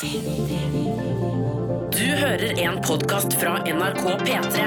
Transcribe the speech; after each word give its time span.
Du 0.00 0.06
hører 1.98 2.58
en 2.58 2.80
podkast 2.82 3.34
fra 3.40 3.58
NRK 3.62 4.02
P3. 4.26 4.64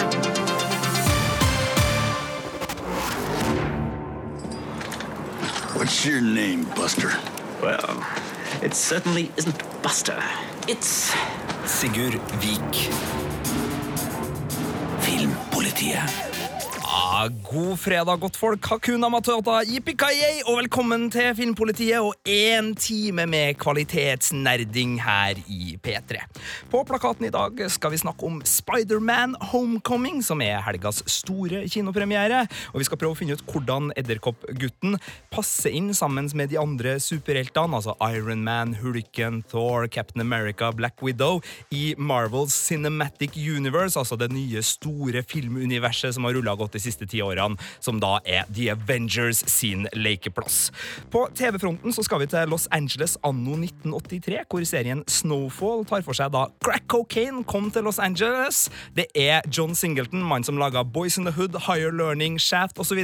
What's 5.75 6.05
your 6.05 6.21
name, 6.21 6.63
Buster? 6.75 7.11
Well, 7.61 8.05
it 8.63 8.73
certainly 8.73 9.29
isn't 9.37 9.81
Buster. 9.83 10.23
It's 10.67 11.13
Sigurd 11.65 12.21
Vik. 12.39 12.89
Filmpolitiet. 15.01 16.36
God 17.17 17.79
fredag, 17.81 18.19
godt 18.21 18.35
folk. 18.37 18.65
Hakuna 18.69 19.07
Matata, 19.09 19.63
yippee 19.65 20.43
og 20.45 20.59
velkommen 20.59 21.07
til 21.09 21.31
Filmpolitiet 21.33 21.97
og 21.97 22.13
én 22.29 22.75
time 22.77 23.25
med 23.25 23.55
kvalitetsnerding 23.57 24.99
her 25.01 25.39
i 25.49 25.79
P3. 25.81 26.21
På 26.69 26.83
plakaten 26.85 27.25
i 27.25 27.31
dag 27.33 27.63
skal 27.73 27.91
vi 27.91 27.97
snakke 27.97 28.27
om 28.27 28.37
Spiderman 28.45 29.33
Homecoming, 29.49 30.21
som 30.21 30.43
er 30.45 30.61
helgas 30.61 31.01
store 31.09 31.63
kinopremiere. 31.65 32.43
Og 32.75 32.83
vi 32.83 32.85
skal 32.85 33.01
prøve 33.01 33.17
å 33.17 33.17
finne 33.17 33.33
ut 33.33 33.41
hvordan 33.49 33.89
Edderkoppgutten 33.97 34.99
passer 35.33 35.73
inn 35.73 35.89
sammen 35.97 36.29
med 36.37 36.53
de 36.53 36.61
andre 36.61 36.99
superheltene, 37.01 37.81
altså 37.81 37.97
Iron 38.11 38.45
Man, 38.45 38.77
Hulken, 38.77 39.41
Thor, 39.49 39.87
Captain 39.87 40.21
America, 40.21 40.69
Black 40.69 41.01
Widow, 41.01 41.41
i 41.73 41.95
Marvels 41.97 42.53
Cinematic 42.53 43.41
Universe, 43.41 43.97
altså 43.97 44.19
det 44.21 44.29
nye, 44.35 44.61
store 44.61 45.25
filmuniverset 45.25 46.13
som 46.13 46.29
har 46.29 46.37
rulla 46.37 46.53
godt 46.53 46.77
de 46.77 46.85
siste 46.85 47.06
ti 47.09 47.21
årene, 47.23 47.57
som 47.83 48.01
da 48.03 48.17
er 48.25 48.47
The 48.53 48.71
Avengers 48.75 49.43
sin 49.49 49.87
lekeplass. 49.95 50.71
På 51.13 51.27
TV-fronten 51.35 51.93
så 51.93 52.03
skal 52.05 52.23
vi 52.23 52.29
til 52.31 52.49
Los 52.51 52.67
Angeles 52.75 53.17
anno 53.27 53.57
1983, 53.57 54.43
hvor 54.49 54.65
serien 54.67 55.03
Snowfall 55.11 55.85
tar 55.87 56.05
for 56.05 56.17
seg 56.17 56.33
da 56.35 56.47
crack 56.63 56.87
cocaine 56.91 57.43
kom 57.47 57.69
til 57.71 57.87
Los 57.87 57.99
Angeles. 57.99 58.67
Det 58.97 59.07
er 59.15 59.45
John 59.51 59.75
Singleton, 59.75 60.23
mann 60.23 60.45
som 60.47 60.59
laga 60.59 60.83
Boys 60.83 61.17
in 61.17 61.27
the 61.27 61.33
Hood, 61.35 61.55
Higher 61.67 61.91
Learning, 61.91 62.39
Shaft 62.39 62.79
osv., 62.79 62.99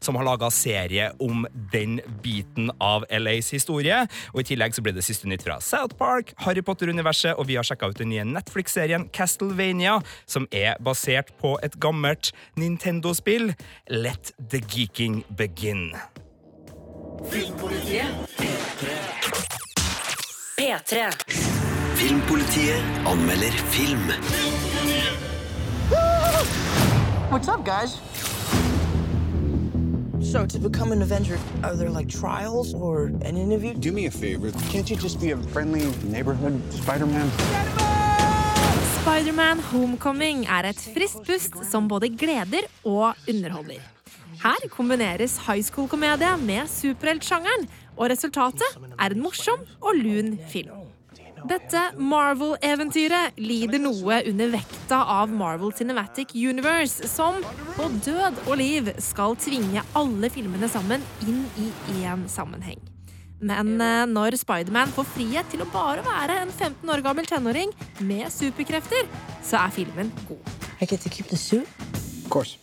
som 0.00 0.16
har 0.18 0.26
laga 0.26 0.50
serie 0.50 1.10
om 1.22 1.46
den 1.72 2.00
biten 2.22 2.70
av 2.80 3.04
LAs 3.10 3.50
historie. 3.54 4.04
Og 4.32 4.42
I 4.42 4.48
tillegg 4.48 4.76
så 4.76 4.84
blir 4.84 4.96
det 4.96 5.04
siste 5.06 5.28
nytt 5.30 5.44
fra 5.46 5.60
South 5.64 5.96
Park, 5.98 6.34
Harry 6.44 6.62
Potter-universet, 6.64 7.34
og 7.38 7.48
vi 7.48 7.58
har 7.58 7.66
sjekka 7.66 7.90
ut 7.90 8.00
den 8.00 8.10
nye 8.12 8.26
Netflix-serien 8.28 9.08
Castlevania, 9.14 9.98
som 10.26 10.48
er 10.54 10.78
basert 10.84 11.32
på 11.40 11.54
et 11.64 11.76
gammelt 11.82 12.32
Nintendo-spill. 12.60 13.43
Let 13.88 14.32
the 14.38 14.60
geeking 14.60 15.24
begin. 15.36 15.92
P3. 20.58 21.12
Filmpolitiet 21.98 22.82
anmelder 23.04 23.54
film. 23.72 24.04
What's 27.30 27.48
up, 27.48 27.64
guys? 27.64 28.00
So, 30.20 30.46
to 30.46 30.58
become 30.58 30.92
an 30.92 31.02
Avenger, 31.02 31.38
are 31.62 31.76
there 31.76 31.90
like 31.90 32.08
trials 32.08 32.74
or 32.74 33.06
an 33.06 33.36
interview? 33.36 33.74
Do 33.74 33.92
me 33.92 34.06
a 34.06 34.10
favor. 34.10 34.50
Can't 34.70 34.88
you 34.88 34.96
just 34.96 35.20
be 35.20 35.30
a 35.32 35.36
friendly 35.36 35.86
neighborhood 36.02 36.60
Spider-Man? 36.72 37.30
Spiderman 39.04 39.58
Homecoming 39.68 40.46
er 40.48 40.64
et 40.70 40.78
friskt 40.80 41.26
pust 41.26 41.58
som 41.68 41.84
både 41.90 42.08
gleder 42.08 42.64
og 42.88 43.18
underholder. 43.28 43.82
Her 44.40 44.64
kombineres 44.72 45.34
high 45.44 45.60
school-komedie 45.60 46.30
med 46.40 46.70
superheltsjangeren, 46.72 47.66
og 47.98 48.08
resultatet 48.14 48.78
er 48.96 49.12
en 49.12 49.20
morsom 49.20 49.60
og 49.82 50.00
lun 50.00 50.38
film. 50.48 50.72
Dette 51.44 51.82
Marvel-eventyret 52.00 53.36
lider 53.44 53.84
noe 53.84 54.22
under 54.24 54.56
vekta 54.56 55.02
av 55.18 55.28
Marvel 55.28 55.76
Cinematic 55.76 56.32
Universe, 56.32 57.04
som 57.04 57.44
på 57.76 57.92
død 58.08 58.40
og 58.46 58.56
liv 58.62 58.88
skal 59.04 59.36
tvinge 59.36 59.84
alle 60.00 60.32
filmene 60.32 60.72
sammen 60.72 61.04
inn 61.28 61.44
i 61.60 61.68
én 62.00 62.24
sammenheng. 62.24 62.80
Men 63.44 63.74
eh, 63.76 64.04
når 64.08 64.38
Spiderman 64.40 64.92
får 64.94 65.08
frihet 65.12 65.50
til 65.52 65.64
å 65.64 65.68
bare 65.72 66.04
være 66.06 66.38
en 66.46 66.52
15 66.52 66.92
år 66.94 67.02
gammel 67.04 67.28
tenåring 67.28 67.72
med 68.00 68.30
superkrefter, 68.32 69.04
så 69.44 69.60
er 69.60 69.74
filmen 69.74 70.12
god. 70.28 70.54
I 70.80 70.86
get 70.88 71.04
to 71.04 71.10
keep 71.12 71.28
the 71.28 71.36
suit? 71.36 71.68
Of 72.24 72.30
course. 72.30 72.56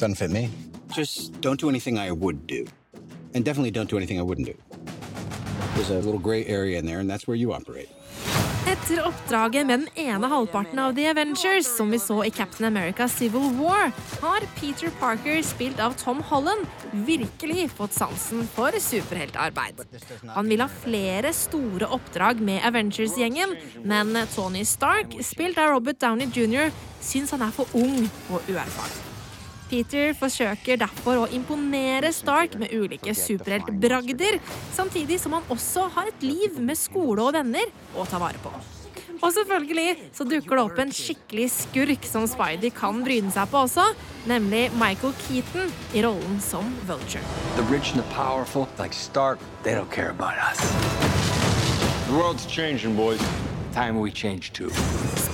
Doesn't 0.00 0.16
fit 0.16 0.30
me. 0.30 0.48
Just 0.94 1.40
don't 1.40 1.60
do 1.60 1.68
anything 1.68 1.98
I 1.98 2.10
would 2.12 2.46
do. 2.46 2.64
And 3.34 3.44
definitely 3.44 3.70
don't 3.70 3.90
do 3.90 3.96
anything 3.96 4.18
I 4.18 4.22
wouldn't 4.22 4.46
do. 4.46 4.56
There's 5.74 5.90
a 5.90 6.00
little 6.00 6.18
gray 6.18 6.46
area 6.46 6.78
in 6.78 6.86
there, 6.86 7.00
and 7.00 7.10
that's 7.10 7.26
where 7.26 7.36
you 7.36 7.52
operate. 7.52 7.90
Etter 8.66 9.06
oppdraget 9.06 9.66
med 9.66 9.80
den 9.80 10.06
ene 10.08 10.26
halvparten 10.26 10.78
av 10.82 10.94
The 10.96 11.04
Avengers, 11.12 11.68
som 11.76 11.90
vi 11.90 12.00
så 12.02 12.16
i 12.26 12.32
Captain 12.34 12.66
America 12.66 13.06
Civil 13.08 13.52
War, 13.60 13.92
har 14.22 14.46
Peter 14.58 14.90
Parker, 14.98 15.38
spilt 15.46 15.80
av 15.80 15.94
Tom 16.00 16.22
Holland, 16.26 16.66
virkelig 17.06 17.68
fått 17.78 17.94
sansen 17.94 18.42
for 18.56 18.74
superheltarbeid. 18.82 19.86
Han 20.34 20.50
vil 20.50 20.64
ha 20.64 20.70
flere 20.82 21.30
store 21.30 21.86
oppdrag 21.94 22.42
med 22.42 22.66
Avengers-gjengen, 22.66 23.54
men 23.86 24.18
Tony 24.34 24.64
Stark, 24.66 25.14
spilt 25.22 25.62
av 25.62 25.76
Robert 25.76 26.02
Downey 26.02 26.26
jr., 26.34 26.74
syns 26.98 27.30
han 27.36 27.46
er 27.46 27.54
for 27.54 27.70
ung 27.78 28.08
og 28.32 28.50
uerfaren. 28.50 29.05
Peter 29.70 30.14
forsøker 30.14 30.78
derfor 30.78 31.24
å 31.24 31.26
imponere 31.34 32.12
Stark 32.14 32.54
med 32.60 32.70
ulike 32.74 33.14
superheltbragder, 33.16 34.38
samtidig 34.76 35.18
som 35.22 35.34
han 35.36 35.52
også 35.52 35.88
har 35.96 36.10
et 36.12 36.26
liv 36.26 36.60
med 36.62 36.78
skole 36.78 37.24
og 37.24 37.34
venner 37.34 37.70
å 37.96 38.06
ta 38.06 38.20
vare 38.22 38.38
på. 38.44 38.52
Og 39.16 39.32
selvfølgelig 39.32 40.10
så 40.14 40.26
dukker 40.28 40.58
det 40.58 40.62
opp 40.62 40.80
en 40.82 40.92
skikkelig 40.92 41.48
skurk 41.54 42.06
som 42.06 42.26
Spidey 42.28 42.70
kan 42.74 43.00
bryne 43.04 43.32
seg 43.32 43.48
på 43.50 43.64
også, 43.64 43.86
nemlig 44.28 44.68
Michael 44.76 45.16
Keaton 45.24 45.72
i 45.96 46.04
rollen 46.04 46.38
som 46.44 46.68
Vulture. 46.86 47.24
The 47.56 47.64
rich 47.72 47.94
and 47.94 48.02
the 48.02 48.08
powerful, 48.14 48.68
like 48.78 48.92
Stark, 48.92 49.40
they 49.64 49.74
don't 49.74 49.90
care 49.90 50.10
about 50.10 50.36
us. 50.50 50.60
The 52.06 52.14
world's 52.14 52.46
changing, 52.46 52.94
boys. 52.94 53.22
Time 53.72 53.98
we 53.98 54.10
change 54.10 54.52
too. 54.52 54.70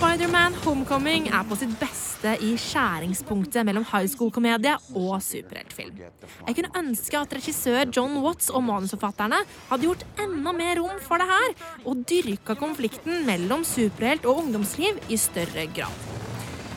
Spiderman 0.03 0.57
Homecoming 0.65 1.29
er 1.31 1.45
på 1.47 1.55
sitt 1.55 1.77
beste 1.79 2.33
i 2.43 2.57
skjæringspunktet 2.59 3.63
mellom 3.69 3.85
high 3.87 4.09
school-komedie 4.11 4.73
og 4.99 5.21
superheltfilm. 5.23 6.01
Jeg 6.49 6.57
kunne 6.57 6.81
ønske 6.81 7.21
at 7.21 7.37
regissør 7.39 7.87
John 7.87 8.17
Watts 8.25 8.51
og 8.51 8.65
manusforfatterne 8.67 9.39
hadde 9.69 9.87
gjort 9.87 10.03
enda 10.25 10.57
mer 10.59 10.83
rom 10.83 10.99
for 11.07 11.23
det 11.23 11.29
her, 11.31 11.55
og 11.87 12.03
dyrka 12.11 12.59
konflikten 12.59 13.23
mellom 13.31 13.63
superhelt 13.63 14.27
og 14.27 14.43
ungdomsliv 14.43 14.99
i 15.07 15.23
større 15.23 15.69
grad. 15.71 16.11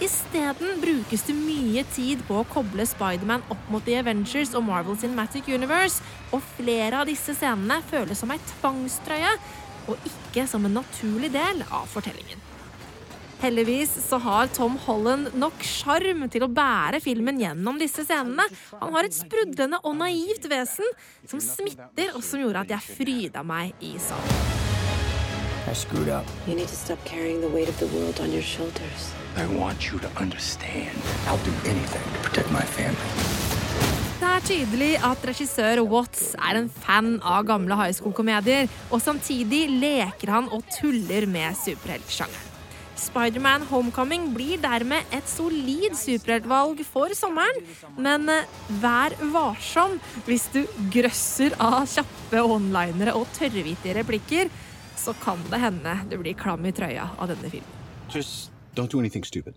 Isteden 0.05 0.77
brukes 0.85 1.25
det 1.25 1.39
mye 1.39 1.81
tid 1.97 2.21
på 2.29 2.43
å 2.43 2.47
koble 2.53 2.85
Spiderman 2.85 3.49
opp 3.49 3.73
mot 3.73 3.89
The 3.89 4.03
Avengers 4.05 4.53
og 4.53 4.67
Marvel 4.69 5.01
Cinematic 5.01 5.49
Universe, 5.49 6.05
og 6.29 6.45
flere 6.59 7.01
av 7.01 7.09
disse 7.09 7.33
scenene 7.33 7.81
føles 7.89 8.21
som 8.21 8.37
ei 8.37 8.43
tvangstrøye, 8.59 9.37
og 9.89 10.11
ikke 10.13 10.45
som 10.45 10.69
en 10.69 10.83
naturlig 10.83 11.33
del 11.33 11.65
av 11.71 11.89
fortellingen. 11.89 12.44
Heldigvis 13.45 13.91
så 14.09 14.17
har 14.17 14.47
Tom 14.47 14.73
Holland 14.87 15.35
nok 15.37 15.59
sjarm 15.61 16.23
til 16.33 16.47
å 16.47 16.47
bære 16.49 16.97
filmen 17.03 17.37
gjennom 17.37 17.77
disse 17.77 18.01
scenene. 18.01 18.47
Han 18.79 18.95
har 18.95 19.05
et 19.05 19.13
sprudlende 19.13 19.77
og 19.85 19.99
naivt 19.99 20.47
vesen 20.49 20.87
som 21.29 21.43
smitter, 21.43 22.15
og 22.17 22.23
som 22.25 22.41
gjorde 22.41 22.63
at 22.65 22.73
jeg 22.73 22.95
fryda 22.97 23.43
meg 23.45 23.75
i 23.85 23.91
salen. 24.01 24.39
I 25.69 25.75
screwed 25.77 26.09
up. 26.09 26.25
You 26.47 26.55
need 26.57 26.69
to 26.73 26.75
stop 26.75 26.97
carrying 27.05 27.41
the 27.41 27.51
weight 27.53 27.69
of 27.69 27.77
the 27.77 27.89
world 27.93 28.19
on 28.19 28.33
your 28.33 28.41
shoulders. 28.41 29.13
I 29.37 29.45
want 29.53 29.91
you 29.91 29.99
to 29.99 30.09
understand. 30.17 30.97
I'll 31.27 31.45
do 31.45 31.53
anything 31.69 32.01
to 32.01 32.19
protect 32.25 32.49
my 32.49 32.65
family. 32.65 33.13
Det 34.15 34.31
er 34.31 34.43
tydelig 34.47 34.89
at 35.05 35.29
regissør 35.29 35.83
Watts 35.91 36.33
er 36.33 36.63
en 36.63 36.71
fan 36.81 37.19
av 37.21 37.45
gamle 37.45 37.77
high 37.77 37.93
school-komedier, 37.93 38.65
og 38.89 39.05
samtidig 39.05 39.67
leker 39.69 40.33
han 40.33 40.49
og 40.49 40.65
tuller 40.79 41.29
med 41.29 41.53
superheltsjangeren. 41.61 42.44
Spiderman 43.05 43.65
Homecoming 43.69 44.31
blir 44.33 44.59
dermed 44.63 45.13
et 45.13 45.29
solid 45.29 45.95
superheltvalg 45.99 46.81
for 46.87 47.13
sommeren, 47.17 47.61
men 47.97 48.29
eh, 48.31 48.49
vær 48.81 49.15
varsom 49.33 49.97
hvis 50.25 50.47
du 50.53 50.63
grøsser 50.93 51.55
av 51.61 51.85
kjappe 51.89 52.41
onlinere 52.41 53.15
og 53.17 53.29
tørrvittige 53.37 53.97
replikker, 53.99 54.51
så 54.97 55.13
kan 55.21 55.41
det 55.51 55.61
hende 55.61 55.97
du 56.09 56.17
blir 56.21 56.37
klam 56.39 56.65
i 56.65 56.73
trøya 56.75 57.11
av 57.19 57.29
denne 57.31 57.51
filmen. 57.51 57.81
Just 58.09 58.51
don't 58.75 58.91
do 58.91 58.99
anything 58.99 59.23
stupid. 59.23 59.55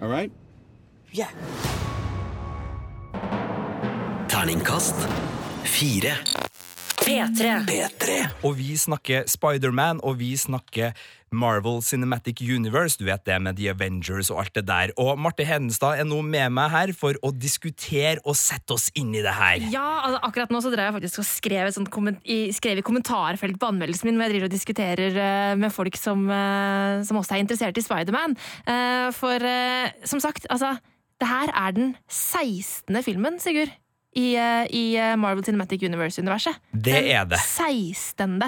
All 0.00 0.08
right? 0.08 0.32
Yeah. 1.12 1.28
Terningkast 4.28 4.96
fire. 5.64 6.16
P3. 7.00 7.54
P3. 7.68 8.18
Og 8.46 8.58
vi 8.58 8.74
snakker 8.78 9.24
Spiderman, 9.30 10.00
og 10.04 10.18
vi 10.20 10.34
snakker 10.38 10.92
Marvel 11.30 11.78
Cinematic 11.82 12.40
Universe. 12.42 12.98
Du 12.98 13.06
vet 13.06 13.22
det 13.26 13.36
med 13.42 13.56
The 13.58 13.70
Avengers 13.70 14.30
og 14.32 14.42
alt 14.42 14.54
det 14.58 14.64
der. 14.68 14.92
Og 15.00 15.18
Marte 15.18 15.46
Hedenstad 15.46 16.00
er 16.00 16.08
nå 16.08 16.20
med 16.26 16.50
meg 16.56 16.70
her 16.72 16.92
for 16.96 17.16
å 17.26 17.30
diskutere 17.34 18.18
og 18.24 18.36
sette 18.38 18.74
oss 18.74 18.88
inn 18.98 19.14
i 19.14 19.22
det 19.24 19.34
her. 19.36 19.62
Ja, 19.72 19.86
altså 20.06 20.20
akkurat 20.26 20.54
nå 20.54 20.62
så 20.64 20.72
drev 20.74 20.90
jeg 20.90 20.98
faktisk 20.98 21.22
og 21.22 21.28
skrev, 21.30 21.70
et 21.70 21.78
sånt 21.78 21.92
komment 21.94 22.24
i, 22.26 22.40
skrev 22.54 22.82
i 22.82 22.86
kommentarfelt 22.86 23.60
på 23.60 23.70
anmeldelsen 23.70 24.10
min 24.10 24.18
hvor 24.18 24.26
jeg 24.26 24.36
driver 24.36 24.50
og 24.50 24.56
diskuterer 24.56 25.20
uh, 25.20 25.58
med 25.60 25.74
folk 25.74 25.98
som, 25.98 26.26
uh, 26.30 27.00
som 27.06 27.20
også 27.20 27.36
er 27.36 27.44
interessert 27.44 27.78
i 27.78 27.86
Spiderman. 27.86 28.36
Uh, 28.66 29.10
for 29.16 29.38
uh, 29.38 29.92
som 30.04 30.22
sagt, 30.22 30.50
altså 30.50 30.76
Det 31.20 31.28
her 31.28 31.50
er 31.52 31.72
den 31.76 31.96
16. 32.08 32.96
filmen, 33.04 33.34
Sigurd, 33.38 33.70
i, 34.16 34.36
uh, 34.36 34.64
i 34.70 34.96
Marvel 35.16 35.44
Cinematic 35.44 35.82
Universe-universet. 35.86 36.56
Det 36.72 36.96
er 37.14 37.24
det. 37.30 37.38
16. 37.38 38.40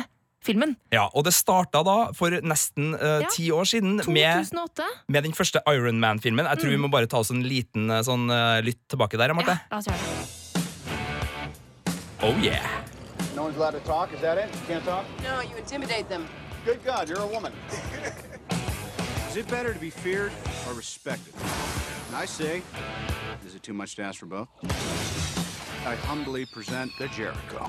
filmen. 0.42 0.76
Ja, 0.90 1.04
Og 1.14 1.22
det 1.24 1.32
starta 1.34 1.84
da 1.86 2.10
for 2.18 2.30
nesten 2.42 2.94
eh, 2.98 3.20
Ja. 3.22 3.28
ti 3.30 3.50
år 3.54 3.62
siden 3.64 4.00
med, 4.10 4.42
2008. 4.50 4.82
med 5.08 5.22
den 5.22 5.32
første 5.32 5.60
Iron 5.70 6.00
Man-filmen. 6.00 6.46
Jeg 6.46 6.58
tror 6.58 6.68
vi 6.70 6.76
Mm. 6.76 6.82
må 6.82 6.90
bare 6.90 7.06
ta 7.06 7.18
oss 7.18 7.30
en 7.30 7.42
liten 7.46 7.88
eh, 7.90 8.02
sånn 8.02 8.26
uh, 8.28 8.58
lytt 8.60 8.80
tilbake 8.90 9.16
der, 9.16 9.32
Marte. 9.34 9.54
La 9.70 9.78
oss 9.78 9.86
gjøre 9.86 9.98
det. 9.98 10.28
Oh 12.22 12.34
yeah. 12.42 12.66
No 13.36 13.44
one's 13.44 13.56
allowed 13.56 13.72
to 13.78 13.80
talk, 13.86 14.12
is 14.12 14.20
that 14.20 14.36
it? 14.38 14.50
You 14.52 14.66
can't 14.74 14.84
talk? 14.84 15.04
No, 15.22 15.40
you 15.42 15.56
intimidate 15.56 16.08
them. 16.08 16.26
Good 16.64 16.84
God, 16.84 17.08
you're 17.08 17.22
a 17.22 17.26
woman. 17.26 17.52
is 19.30 19.36
it 19.36 19.48
better 19.48 19.72
to 19.72 19.78
be 19.80 19.90
feared 19.90 20.32
or 20.68 20.74
respected? 20.74 21.34
And 22.08 22.16
I 22.16 22.26
say, 22.26 22.62
is 23.46 23.54
it 23.54 23.62
too 23.62 23.74
much 23.74 23.94
to 23.96 24.02
ask 24.02 24.18
for 24.18 24.26
both? 24.26 24.48
I 25.84 25.96
humbly 26.06 26.46
present 26.46 26.92
the 26.98 27.08
Jericho. 27.08 27.66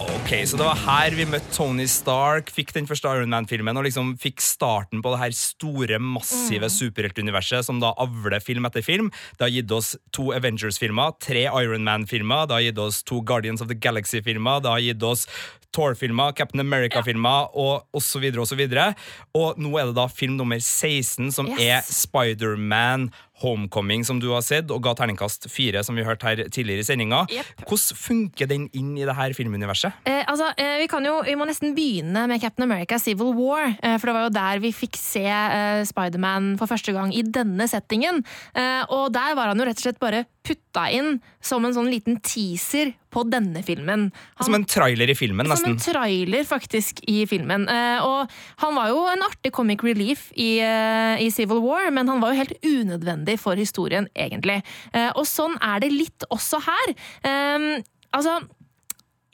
Ok, 0.00 0.30
Så 0.48 0.56
det 0.56 0.64
var 0.64 0.76
her 0.80 1.10
vi 1.16 1.24
møtte 1.28 1.52
Tony 1.52 1.84
Stark, 1.88 2.48
fikk 2.52 2.72
den 2.72 2.86
første 2.88 3.08
Iron 3.10 3.28
Man-filmen 3.32 3.76
og 3.76 3.84
liksom 3.84 4.14
fikk 4.20 4.40
starten 4.40 5.02
på 5.04 5.12
det 5.12 5.20
her 5.20 5.34
store, 5.36 5.98
massive 6.00 6.68
Mm. 6.68 6.72
superheltuniverset 6.72 7.64
som 7.64 7.80
da 7.80 7.92
avler 7.98 8.40
film 8.40 8.64
etter 8.64 8.82
film. 8.84 9.10
Det 9.38 9.44
har 9.44 9.50
gitt 9.50 9.70
oss 9.72 9.96
to 10.12 10.32
Avengers-filmer, 10.32 11.12
tre 11.20 11.44
Iron 11.48 11.84
Man-filmer, 11.84 12.46
det 12.48 12.54
har 12.56 12.60
gitt 12.72 12.78
oss 12.78 13.02
to 13.02 13.20
Guardians 13.22 13.60
of 13.60 13.68
the 13.68 13.74
Galaxy-filmer, 13.74 14.60
det 14.62 14.70
har 14.70 14.80
gitt 14.80 15.02
oss 15.02 15.26
Thor-filmer, 15.72 16.34
Captain 16.34 16.58
America-filmer 16.60 17.48
og 17.54 17.84
osv. 17.94 18.24
Og, 18.40 18.46
så 18.48 18.56
videre. 18.56 18.94
og 19.34 19.56
nå 19.56 19.78
er 19.78 19.86
det 19.86 19.94
da 19.94 20.08
film 20.08 20.36
nummer 20.36 20.58
16, 20.58 21.30
som 21.30 21.46
Yes. 21.46 21.60
er 21.60 21.80
Spider-Man 21.82 23.12
Homecoming, 23.40 24.04
som 24.04 24.20
du 24.20 24.28
har 24.34 24.42
sett, 24.44 24.70
og 24.70 24.82
ga 24.84 24.92
terningkast 24.98 25.48
fire, 25.50 25.82
som 25.86 25.96
vi 25.96 26.04
hørte 26.06 26.28
her 26.28 26.42
tidligere 26.52 26.84
i 26.84 26.88
sendinga. 26.88 27.22
Yep. 27.32 27.64
Hvordan 27.66 28.00
funker 28.00 28.50
den 28.50 28.68
inn 28.76 28.92
i 28.98 29.06
det 29.08 29.16
her 29.16 29.32
filmuniverset? 29.36 29.96
Eh, 30.04 30.22
altså, 30.28 30.50
eh, 30.60 30.76
vi, 30.82 30.88
kan 30.92 31.04
jo, 31.06 31.18
vi 31.26 31.36
må 31.40 31.46
nesten 31.48 31.74
begynne 31.76 32.26
med 32.30 32.42
Captain 32.42 32.66
America 32.68 32.98
Civil 33.00 33.32
War. 33.38 33.70
Eh, 33.82 33.96
for 33.98 34.10
det 34.10 34.16
var 34.18 34.28
jo 34.28 34.34
der 34.36 34.62
vi 34.64 34.72
fikk 34.76 34.98
se 35.00 35.24
eh, 35.26 35.82
Spiderman 35.88 36.52
for 36.60 36.70
første 36.70 36.92
gang 36.96 37.14
i 37.16 37.24
denne 37.24 37.68
settingen. 37.70 38.22
Eh, 38.54 38.82
og 38.92 39.10
der 39.16 39.36
var 39.38 39.52
han 39.52 39.60
jo 39.60 39.68
rett 39.68 39.80
og 39.80 39.88
slett 39.88 40.02
bare 40.02 40.24
putta 40.46 40.86
inn 40.96 41.18
som 41.44 41.64
en 41.68 41.74
sånn 41.76 41.90
liten 41.92 42.16
teaser 42.24 42.94
på 43.12 43.24
denne 43.28 43.60
filmen. 43.66 44.06
Han, 44.38 44.46
Som 44.46 44.54
en 44.56 44.64
trailer 44.70 45.10
i 45.10 45.16
filmen, 45.18 45.48
nesten. 45.50 45.74
som 45.74 45.76
en 45.76 45.82
trailer, 45.82 46.44
faktisk, 46.46 47.02
i 47.10 47.24
filmen. 47.28 47.66
Eh, 47.68 48.04
og 48.06 48.30
han 48.62 48.76
var 48.76 48.92
jo 48.92 49.02
en 49.10 49.24
artig 49.26 49.50
comic 49.52 49.82
relief 49.84 50.28
i, 50.38 50.60
eh, 50.62 51.20
i 51.24 51.28
Civil 51.34 51.60
War, 51.64 51.90
men 51.90 52.08
han 52.08 52.22
var 52.22 52.32
jo 52.32 52.40
helt 52.40 52.54
unødvendig 52.64 53.29
for 53.38 53.58
historien, 53.60 54.08
egentlig. 54.14 54.60
Eh, 54.92 55.10
og 55.14 55.26
sånn 55.28 55.56
er 55.62 55.82
det 55.84 55.92
litt 55.92 56.26
også 56.30 56.62
her. 56.66 56.94
Eh, 57.22 57.68
altså, 58.16 58.40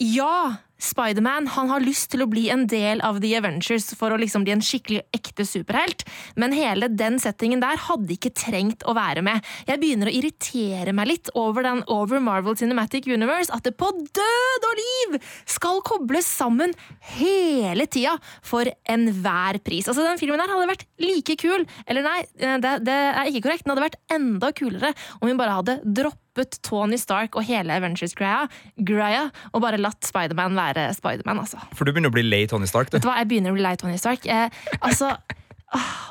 ja, 0.02 0.65
Spiderman 0.76 1.48
har 1.48 1.84
lyst 1.84 2.10
til 2.12 2.24
å 2.24 2.28
bli 2.30 2.46
en 2.52 2.66
del 2.68 3.00
av 3.04 3.20
The 3.22 3.32
Avengers 3.38 3.88
for 3.96 4.12
å 4.12 4.18
liksom 4.20 4.44
bli 4.44 4.52
en 4.54 4.64
skikkelig 4.64 5.02
ekte 5.16 5.46
superhelt, 5.48 6.04
men 6.36 6.54
hele 6.56 6.90
den 6.92 7.18
settingen 7.22 7.62
der 7.62 7.80
hadde 7.86 8.12
ikke 8.16 8.34
trengt 8.36 8.84
å 8.84 8.94
være 8.96 9.24
med. 9.24 9.44
Jeg 9.68 9.80
begynner 9.82 10.10
å 10.10 10.14
irritere 10.16 10.92
meg 10.96 11.10
litt 11.10 11.32
over, 11.34 11.64
den, 11.66 11.82
over 11.92 12.20
Marvel 12.20 12.58
Cinematic 12.58 13.08
Universe, 13.08 13.52
at 13.54 13.64
det 13.64 13.76
på 13.80 13.88
død 13.90 14.68
og 14.68 14.82
liv 14.82 15.16
skal 15.48 15.82
kobles 15.86 16.28
sammen 16.28 16.74
hele 17.16 17.88
tida 17.88 18.16
for 18.44 18.68
enhver 18.90 19.60
pris. 19.64 19.88
Altså, 19.88 20.04
den 20.04 20.20
filmen 20.20 20.40
der 20.42 20.52
hadde 20.52 20.70
vært 20.74 20.86
like 21.02 21.38
kul, 21.40 21.64
eller 21.86 22.04
nei, 22.06 22.20
det, 22.36 22.76
det 22.86 23.00
er 23.08 23.30
ikke 23.30 23.46
korrekt, 23.48 23.66
den 23.66 23.74
hadde 23.74 23.88
vært 23.88 24.00
enda 24.12 24.52
kulere 24.56 24.92
om 25.20 25.28
vi 25.28 25.36
bare 25.38 25.56
hadde 25.58 25.80
droppet 25.84 26.58
Tony 26.66 26.98
Stark 27.00 27.36
og 27.38 27.46
hele 27.48 27.76
Avengers-greia 27.78 28.44
greia, 28.76 29.26
og 29.54 29.62
bare 29.64 29.80
latt 29.80 30.04
Spiderman 30.04 30.56
være 30.58 30.65
Spiderman, 30.96 31.38
altså. 31.44 31.58
For 31.74 31.84
du 31.84 31.92
begynner 31.92 32.10
å 32.10 32.16
bli 32.16 32.22
lei 32.26 32.46
Tony 32.50 32.66
Stark, 32.66 32.90
du. 32.90 32.96
Vet 32.96 33.02
du 33.06 33.08
hva, 33.10 33.18
jeg 33.22 33.28
begynner 33.30 33.50
å 33.54 33.56
bli 33.58 33.62
lei 33.62 33.76
Tony 33.76 33.96
Stark. 33.96 34.26
Eh, 34.26 34.48
altså 34.80 35.12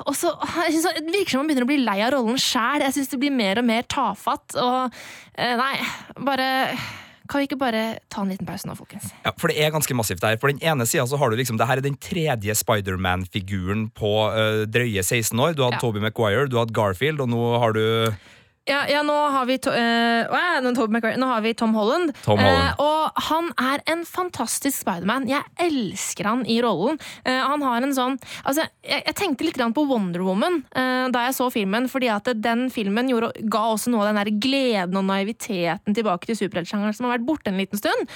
og 0.06 0.12
så, 0.14 0.30
jeg 0.66 0.74
synes 0.76 0.98
Det 1.00 1.12
virker 1.14 1.32
som 1.32 1.40
man 1.40 1.48
begynner 1.48 1.64
å 1.64 1.70
bli 1.70 1.78
lei 1.80 1.96
av 2.04 2.12
rollen 2.12 2.36
sjæl. 2.38 2.82
Jeg 2.84 2.92
syns 2.98 3.08
det 3.10 3.18
blir 3.22 3.32
mer 3.34 3.58
og 3.58 3.64
mer 3.66 3.82
tafatt. 3.88 4.54
Og 4.60 4.92
eh, 5.40 5.54
nei, 5.58 5.72
bare 6.28 6.48
Kan 7.26 7.40
vi 7.40 7.48
ikke 7.48 7.58
bare 7.58 7.98
ta 8.12 8.20
en 8.22 8.28
liten 8.30 8.46
pause 8.46 8.68
nå, 8.68 8.76
folkens? 8.78 9.08
Ja, 9.24 9.32
for 9.40 9.50
det 9.50 9.56
er 9.64 9.72
ganske 9.74 9.96
massivt 9.96 10.20
der. 10.22 10.36
For 10.38 10.52
den 10.52 10.60
ene 10.62 10.86
sida 10.86 11.06
så 11.08 11.18
har 11.18 11.32
du 11.32 11.36
liksom 11.40 11.58
Det 11.58 11.66
her 11.66 11.80
er 11.80 11.86
den 11.88 11.96
tredje 11.98 12.54
Spiderman-figuren 12.54 13.88
på 13.96 14.12
øh, 14.30 14.66
drøye 14.70 15.02
16 15.02 15.32
år. 15.40 15.56
Du 15.56 15.64
hadde 15.64 15.80
Ja. 15.80 15.82
Toby 15.82 16.04
Maguire, 16.04 16.46
du 16.52 16.58
hadde 16.60 16.76
Garfield, 16.76 17.20
og 17.24 17.28
nå 17.32 17.42
har 17.58 17.72
du 17.74 17.82
Ja, 18.66 18.80
ja 18.90 19.02
nå 19.06 19.14
har 19.30 19.46
vi 19.46 19.58
to, 19.62 19.70
uh, 19.70 20.26
nå, 20.66 21.26
har 21.30 21.42
vi 21.44 21.52
Tom 21.54 21.74
Holland. 21.78 22.10
Tom 22.24 22.40
Holland. 22.40 22.74
Uh, 22.74 22.82
og 22.82 23.20
han 23.28 23.50
er 23.62 23.82
en 23.92 24.02
fantastisk 24.08 24.80
Spiderman. 24.82 25.28
Jeg 25.30 25.46
elsker 25.62 26.26
han 26.26 26.42
i 26.50 26.58
rollen. 26.64 26.98
Uh, 27.22 27.30
han 27.46 27.62
har 27.62 27.86
en 27.86 27.94
sånn 27.94 28.16
Altså, 28.46 28.64
jeg, 28.82 29.04
jeg 29.06 29.16
tenkte 29.18 29.46
litt 29.46 29.60
på 29.76 29.84
Wonder 29.88 30.22
Woman 30.22 30.58
da 30.76 31.22
jeg 31.24 31.34
så 31.36 31.46
filmen, 31.52 31.86
fordi 31.90 32.08
at 32.12 32.28
den 32.42 32.66
filmen 32.72 33.08
gjorde, 33.10 33.30
ga 33.50 33.62
også 33.72 33.90
noe 33.90 34.02
av 34.04 34.08
den 34.10 34.18
der 34.18 34.30
gleden 34.42 34.98
og 34.98 35.06
naiviteten 35.08 35.94
tilbake 35.96 36.28
til 36.28 36.38
superheltsjangeren 36.38 36.94
som 36.96 37.06
har 37.06 37.16
vært 37.16 37.26
borte 37.26 37.50
en 37.50 37.58
liten 37.60 37.80
stund. 37.80 38.12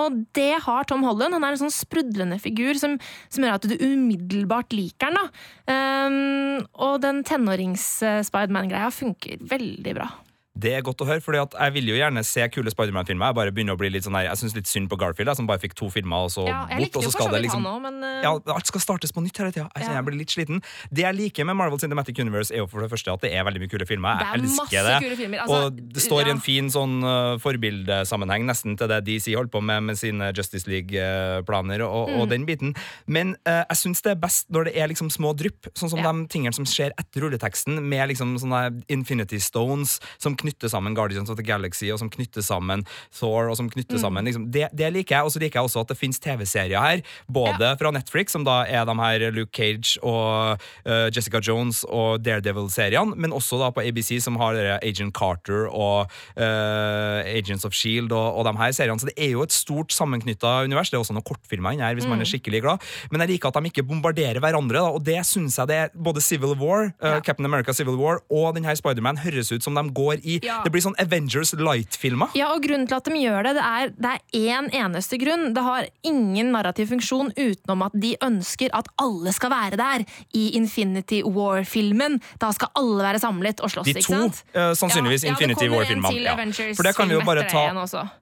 Og 0.00 0.18
det 0.36 0.60
har 0.64 0.88
Tom 0.88 1.04
Holland. 1.06 1.36
Han 1.36 1.46
er 1.46 1.56
en 1.56 1.62
sånn 1.64 1.74
sprudlende 1.74 2.38
figur 2.42 2.78
som, 2.80 2.96
som 3.32 3.46
gjør 3.46 3.58
at 3.58 3.68
du 3.68 3.76
umiddelbart 3.80 4.74
liker 4.76 5.10
han. 5.10 6.64
og 6.86 6.96
den 7.04 7.22
tenårings-Spiderman-greia 7.28 8.92
funker 8.94 9.42
veldig 9.42 9.53
bra. 9.94 10.24
Det 10.54 10.70
er 10.70 10.84
godt 10.86 11.00
å 11.02 11.06
høre, 11.08 11.18
fordi 11.18 11.40
at 11.42 11.54
jeg 11.58 11.72
vil 11.74 11.88
jo 11.90 11.94
gjerne 11.98 12.22
se 12.22 12.44
kule 12.54 12.70
Spiderman-filmer. 12.70 13.26
Jeg 13.32 13.34
bare 13.34 13.50
begynner 13.50 13.74
å 13.74 13.78
bli 13.80 13.88
litt 13.90 14.04
sånn 14.06 14.14
her, 14.14 14.28
jeg 14.28 14.38
synes 14.38 14.52
litt 14.54 14.68
synd 14.70 14.86
på 14.86 14.94
Garfield, 15.00 15.26
jeg, 15.26 15.38
som 15.40 15.48
bare 15.48 15.58
fikk 15.58 15.74
to 15.74 15.88
filmer, 15.90 16.28
og 16.28 16.30
så 16.30 16.44
Ja, 16.46 16.60
jeg 16.70 16.92
bort. 16.92 16.98
Og 17.00 17.02
så 17.02 17.10
for 17.10 17.24
skal 17.24 17.32
det 17.34 17.40
liksom 17.42 17.64
også, 17.66 17.80
men 17.82 17.96
uh... 18.06 18.22
ja, 18.22 18.30
Alt 18.54 18.70
skal 18.70 18.80
startes 18.84 19.10
på 19.10 19.24
nytt 19.24 19.40
hele 19.42 19.50
tida. 19.50 19.66
Jeg, 19.74 19.82
Ja. 19.88 19.96
jeg 19.98 20.04
blir 20.06 20.18
litt 20.20 20.30
sliten. 20.30 20.62
Det 20.94 21.02
jeg 21.02 21.16
liker 21.18 21.44
med 21.50 21.58
Marvel 21.58 21.80
Cinematic 21.82 22.20
Universe, 22.22 22.54
er 22.54 22.62
jo 22.62 22.68
for 22.70 22.86
det 22.86 22.90
første 22.92 23.10
at 23.16 23.24
det 23.26 23.32
er 23.34 23.42
veldig 23.48 23.64
mye 23.64 23.72
kule 23.74 23.88
filmer. 23.90 24.14
Det 24.22 24.28
Jeg 24.28 24.30
er 24.30 24.44
elsker 24.46 24.86
det. 24.86 24.94
kule 25.08 25.16
filmer. 25.18 25.42
Altså, 25.42 25.58
og 25.66 25.80
det 25.98 26.02
står 26.06 26.22
i 26.30 26.30
en 26.36 26.40
fin 26.46 26.70
sånn 26.70 26.94
uh, 27.02 27.34
forbildesammenheng 27.42 28.46
nesten 28.46 28.78
til 28.78 28.88
det 28.94 29.00
DC 29.10 29.34
holder 29.34 29.50
på 29.50 29.60
med 29.72 29.82
med 29.90 29.98
sine 29.98 30.30
Justice 30.38 30.70
League-planer 30.70 31.82
og, 31.82 32.08
Mm. 32.14 32.20
og 32.20 32.28
den 32.30 32.46
biten. 32.46 32.74
Men 33.08 33.34
uh, 33.48 33.64
jeg 33.74 33.76
syns 33.82 34.02
det 34.06 34.12
er 34.14 34.20
best 34.22 34.46
når 34.54 34.70
det 34.70 34.76
er 34.78 34.86
liksom 34.88 35.10
små 35.10 35.34
drypp, 35.34 35.66
sånn 35.74 35.90
som 35.90 35.98
Ja. 35.98 36.12
de 36.12 36.26
tingene 36.30 36.54
som 36.54 36.64
skjer 36.64 36.92
etter 36.98 37.22
rulleteksten, 37.26 37.82
med 37.82 38.08
liksom 38.10 38.36
sånne 38.38 38.84
Infinity 38.88 39.38
Stones 39.40 39.98
som 40.18 40.36
knytter 40.44 40.70
sammen 40.70 40.94
Guardians 40.94 41.32
of 41.32 41.38
the 41.40 41.46
Galaxy, 41.46 41.88
og 41.90 41.98
som 42.02 42.10
knytter 42.12 42.44
sammen 42.44 42.84
Thor, 43.16 43.48
og 43.50 43.56
som 43.58 43.70
knytter 43.72 43.96
Mm. 43.98 44.02
sammen 44.04 44.24
liksom, 44.28 44.46
det, 44.52 44.68
det 44.76 44.92
liker 44.92 45.16
jeg. 45.16 45.24
Og 45.24 45.32
så 45.34 45.40
liker 45.42 45.58
jeg 45.60 45.68
også 45.70 45.80
at 45.84 45.88
det 45.90 45.96
finnes 45.98 46.20
TV-serier 46.20 46.80
her, 46.80 47.02
både 47.32 47.72
fra 47.80 47.90
Netflix, 47.94 48.32
som 48.34 48.44
da 48.46 48.62
er 48.68 48.84
de 48.88 48.94
her 49.00 49.24
Luke 49.32 49.52
Cage 49.56 49.98
og 50.02 50.60
uh, 50.86 51.08
Jessica 51.14 51.40
Jones 51.44 51.82
og 51.88 52.22
Daredevil-seriene, 52.24 53.16
men 53.16 53.32
også 53.32 53.58
da 53.60 53.70
på 53.74 53.82
ABC, 53.84 54.18
som 54.24 54.36
har 54.40 54.56
Agent 54.82 55.14
Carter 55.16 55.66
og 55.72 56.10
uh, 56.36 57.20
Agents 57.24 57.64
of 57.64 57.72
Shield 57.76 58.12
og, 58.12 58.38
og 58.38 58.44
de 58.48 58.54
her 58.60 58.74
seriene. 58.76 59.00
Så 59.00 59.08
det 59.10 59.16
er 59.20 59.32
jo 59.34 59.42
et 59.46 59.54
stort 59.54 59.94
sammenknytta 59.94 60.56
univers. 60.66 60.90
Det 60.92 60.98
er 60.98 61.04
også 61.04 61.16
noen 61.16 61.26
kortfilmer 61.26 61.74
inni 61.76 61.84
her, 61.86 61.94
hvis 61.98 62.06
man 62.08 62.14
Mm. 62.14 62.22
er 62.22 62.28
skikkelig 62.30 62.60
glad. 62.62 62.82
Men 63.10 63.24
jeg 63.24 63.28
liker 63.34 63.48
at 63.50 63.56
de 63.58 63.70
ikke 63.72 63.82
bombarderer 63.88 64.38
hverandre, 64.38 64.78
da, 64.78 64.90
og 64.94 65.02
det 65.04 65.16
syns 65.26 65.56
jeg 65.58 65.66
det 65.70 65.76
er 65.82 65.88
både 65.98 66.20
Civil 66.22 66.54
War, 66.60 66.92
uh, 67.02 67.18
Captain 67.26 67.46
America 67.48 67.72
Civil 67.74 67.96
War 67.98 68.20
og 68.30 68.54
denne 68.54 68.70
Spiderman 68.78 69.18
høres 69.24 69.50
ut 69.50 69.64
som 69.66 69.74
de 69.74 69.82
går 69.94 70.20
i 70.22 70.33
Ja. 70.42 70.62
Det 70.64 70.72
blir 70.74 70.82
sånn 70.84 70.96
Avengers 70.98 71.52
Light-filmer. 71.54 72.28
Ja, 72.34 72.50
og 72.54 72.62
grunnen 72.64 72.88
til 72.88 72.96
at 72.96 73.04
de 73.04 73.20
gjør 73.22 73.42
det, 73.46 73.54
det 73.58 73.64
er, 73.64 73.92
det 73.96 74.10
er 74.14 74.20
én 74.58 74.70
eneste 74.74 75.18
grunn. 75.20 75.52
Det 75.54 75.62
har 75.62 75.86
ingen 76.02 76.52
narrativ 76.52 76.88
funksjon 76.90 77.32
utenom 77.36 77.82
at 77.86 77.92
de 77.94 78.14
ønsker 78.24 78.70
at 78.74 78.88
alle 79.00 79.32
skal 79.32 79.50
være 79.50 79.76
der 79.80 80.04
i 80.34 80.48
Infinity 80.58 81.22
War-filmen. 81.24 82.20
Da 82.42 82.50
skal 82.56 82.72
alle 82.78 83.02
være 83.04 83.20
samlet 83.22 83.60
og 83.64 83.70
slåss, 83.72 83.90
De 83.92 84.02
to, 84.02 84.20
eh, 84.54 84.72
sannsynligvis 84.78 85.24
ja, 85.24 85.32
Infinity 85.34 85.68
War-filmene. 85.68 86.22
Ja. 86.24 86.34
For 86.74 86.82
det 86.86 86.94
kan 86.96 87.08
vi 87.08 87.14
jo 87.18 87.22
bare 87.26 87.46
ta-. 87.50 87.68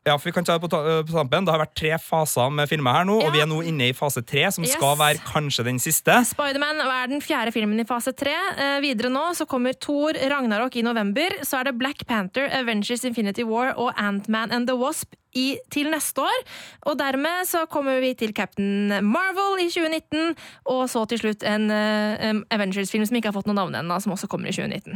Ja, 0.07 0.17
for 0.19 0.29
vi 0.29 0.33
kan 0.33 0.45
ta 0.45 0.59
det 0.59 0.65
på, 0.69 0.71
eh, 0.77 1.03
på 1.07 1.13
tampen. 1.17 1.45
Det 1.47 1.53
har 1.55 1.63
vært 1.65 1.75
tre 1.79 1.97
faser 1.99 2.51
med 2.53 2.69
filmer 2.69 2.93
her 2.99 3.05
nå, 3.09 3.19
og 3.23 3.33
vi 3.33 3.41
er 3.41 3.47
nå 3.51 3.63
inne 3.67 3.89
i 3.91 3.93
fase 3.97 4.23
tre, 4.25 4.51
som 4.53 4.63
Yes. 4.65 4.75
skal 4.77 4.97
være 4.97 5.19
kanskje 5.27 5.65
den 5.65 5.79
siste. 5.79 6.13
Spiderman 6.25 6.81
er 6.81 7.09
den 7.09 7.21
fjerde 7.21 7.53
filmen 7.53 7.81
i 7.81 7.85
fase 7.85 8.13
tre. 8.15 8.33
Eh, 8.57 8.81
videre 8.81 9.11
nå 9.11 9.35
så 9.35 9.47
kommer 9.47 9.75
Thor 9.79 10.13
Ragnarok 10.15 10.77
i 10.77 10.83
november. 10.83 11.29
Så 11.43 11.59
er 11.61 11.65
det 11.65 11.79
Black 11.79 12.02
Black 12.03 12.09
Panther, 12.09 12.49
Avengers 12.51 13.05
Infinity 13.05 13.43
War 13.43 13.75
og 13.77 13.93
Ant-Man 13.97 14.51
and 14.53 14.67
the 14.67 14.75
Wasp 14.77 15.15
i, 15.35 15.59
til 15.71 15.91
neste 15.91 16.21
år. 16.21 16.43
Og 16.83 16.99
dermed 16.99 17.47
så 17.47 17.67
kommer 17.67 18.01
vi 18.01 18.15
til 18.15 18.35
Captain 18.35 18.89
Marvel 19.05 19.61
i 19.63 19.71
2019, 19.71 20.35
og 20.65 20.91
så 20.91 21.05
til 21.05 21.19
slutt 21.19 21.43
en 21.43 21.71
uh, 21.71 22.43
Avengers-film 22.51 23.07
som 23.07 23.17
ikke 23.17 23.31
har 23.31 23.37
fått 23.37 23.47
noe 23.47 23.57
navn 23.57 23.75
ennå, 23.75 24.01
som 24.01 24.13
også 24.13 24.27
kommer 24.27 24.49
i 24.49 24.53
2019. 24.53 24.95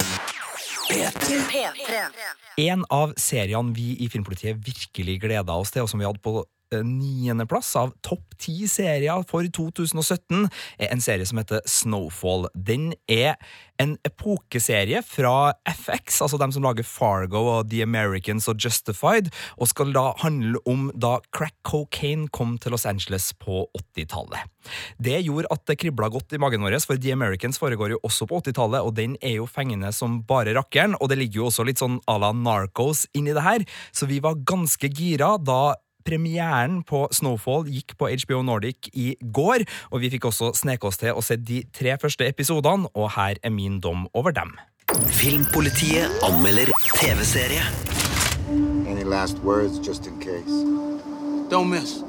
En 2.58 2.84
av 2.90 3.14
seriene 3.18 3.74
vi 3.74 3.96
i 4.02 4.08
Filmpolitiet 4.08 4.58
virkelig 4.66 5.20
gleda 5.22 5.56
oss 5.56 5.72
til, 5.74 5.86
og 5.86 5.90
som 5.90 6.00
vi 6.00 6.06
hadde 6.06 6.22
på 6.22 6.42
niendeplass 6.74 7.74
av 7.78 7.92
topp 8.06 8.36
ti 8.40 8.66
serier 8.70 9.24
for 9.28 9.46
2017, 9.46 10.48
er 10.78 10.90
en 10.92 11.04
serie 11.04 11.26
som 11.28 11.40
heter 11.40 11.62
Snowfall. 11.68 12.48
Den 12.54 12.92
er 13.10 13.36
en 13.80 13.96
epokeserie 14.08 15.02
fra 15.04 15.52
FX, 15.68 16.22
altså 16.24 16.38
dem 16.40 16.52
som 16.54 16.64
lager 16.64 16.86
Fargo 16.86 17.42
og 17.58 17.70
The 17.70 17.82
Americans 17.84 18.48
og 18.48 18.60
Justified, 18.62 19.28
og 19.60 19.70
skal 19.70 19.92
da 19.96 20.10
handle 20.22 20.60
om 20.68 20.88
da 20.96 21.18
crack 21.34 21.56
cocaine 21.66 22.30
kom 22.32 22.56
til 22.62 22.72
Los 22.72 22.86
Angeles 22.88 23.32
på 23.36 23.66
80-tallet. 23.76 24.48
Det 24.98 25.20
gjorde 25.26 25.52
at 25.52 25.64
det 25.68 25.78
kribla 25.80 26.08
godt 26.12 26.34
i 26.34 26.40
magen 26.42 26.64
vår, 26.64 26.78
for 26.88 27.00
The 27.00 27.12
Americans 27.14 27.60
foregår 27.60 27.94
jo 27.94 28.02
også 28.06 28.28
på 28.28 28.40
80-tallet, 28.42 28.80
og 28.80 28.96
den 28.96 29.16
er 29.20 29.38
jo 29.38 29.48
fengende 29.50 29.92
som 29.94 30.22
bare 30.26 30.56
rakkeren, 30.56 30.96
og 31.00 31.12
det 31.12 31.20
ligger 31.20 31.44
jo 31.44 31.50
også 31.50 31.66
litt 31.68 31.82
sånn 31.82 32.00
à 32.08 32.18
la 32.20 32.32
Narcos 32.36 33.06
inni 33.16 33.36
det 33.36 33.44
her, 33.44 33.66
så 33.92 34.08
vi 34.08 34.22
var 34.24 34.40
ganske 34.48 34.90
gira 34.92 35.36
da 35.36 35.76
Premieren 36.06 36.80
på 36.86 37.04
Snowfall 37.10 37.66
gikk 37.70 37.96
på 37.98 38.08
HBO 38.22 38.42
Nordic 38.46 38.90
i 38.94 39.12
går, 39.20 39.66
og 39.90 40.02
vi 40.04 40.10
fikk 40.14 40.28
også 40.30 40.52
sneke 40.54 40.86
oss 40.86 41.00
til 41.02 41.16
å 41.16 41.24
se 41.24 41.36
de 41.36 41.64
tre 41.74 41.96
første 41.98 42.28
episodene, 42.28 42.86
og 42.94 43.12
her 43.18 43.40
er 43.42 43.54
min 43.54 43.80
dom 43.82 44.06
over 44.14 44.34
dem. 44.36 44.54
Filmpolitiet 45.10 46.22
anmelder 46.22 46.70
TV-serie. 46.94 47.66
Any 48.86 49.02
last 49.02 49.38
words, 49.42 49.80
just 49.82 50.06
in 50.06 50.20
case? 50.20 50.62
Don't 51.50 51.70
miss. 51.70 52.02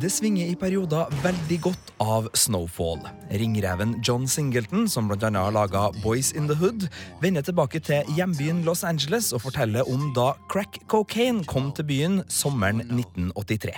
Det 0.00 0.08
svinger 0.08 0.48
i 0.48 0.54
perioder 0.56 1.10
veldig 1.20 1.56
godt 1.60 1.90
av 2.00 2.30
Snowfall. 2.38 3.02
Ringreven 3.36 3.98
John 4.06 4.24
Singleton, 4.30 4.86
som 4.88 5.10
annet 5.12 5.36
har 5.36 5.52
laga 5.52 5.90
Boys 6.00 6.30
in 6.32 6.46
the 6.48 6.56
Hood, 6.56 6.86
vender 7.20 7.44
tilbake 7.44 7.82
til 7.84 8.08
hjembyen 8.16 8.62
Los 8.64 8.80
Angeles 8.80 9.28
og 9.36 9.42
forteller 9.44 9.84
om 9.92 10.08
da 10.16 10.30
crack 10.48 10.78
cocaine 10.88 11.44
kom 11.44 11.68
til 11.76 11.84
byen 11.90 12.22
sommeren 12.32 12.80
1983. 12.86 13.76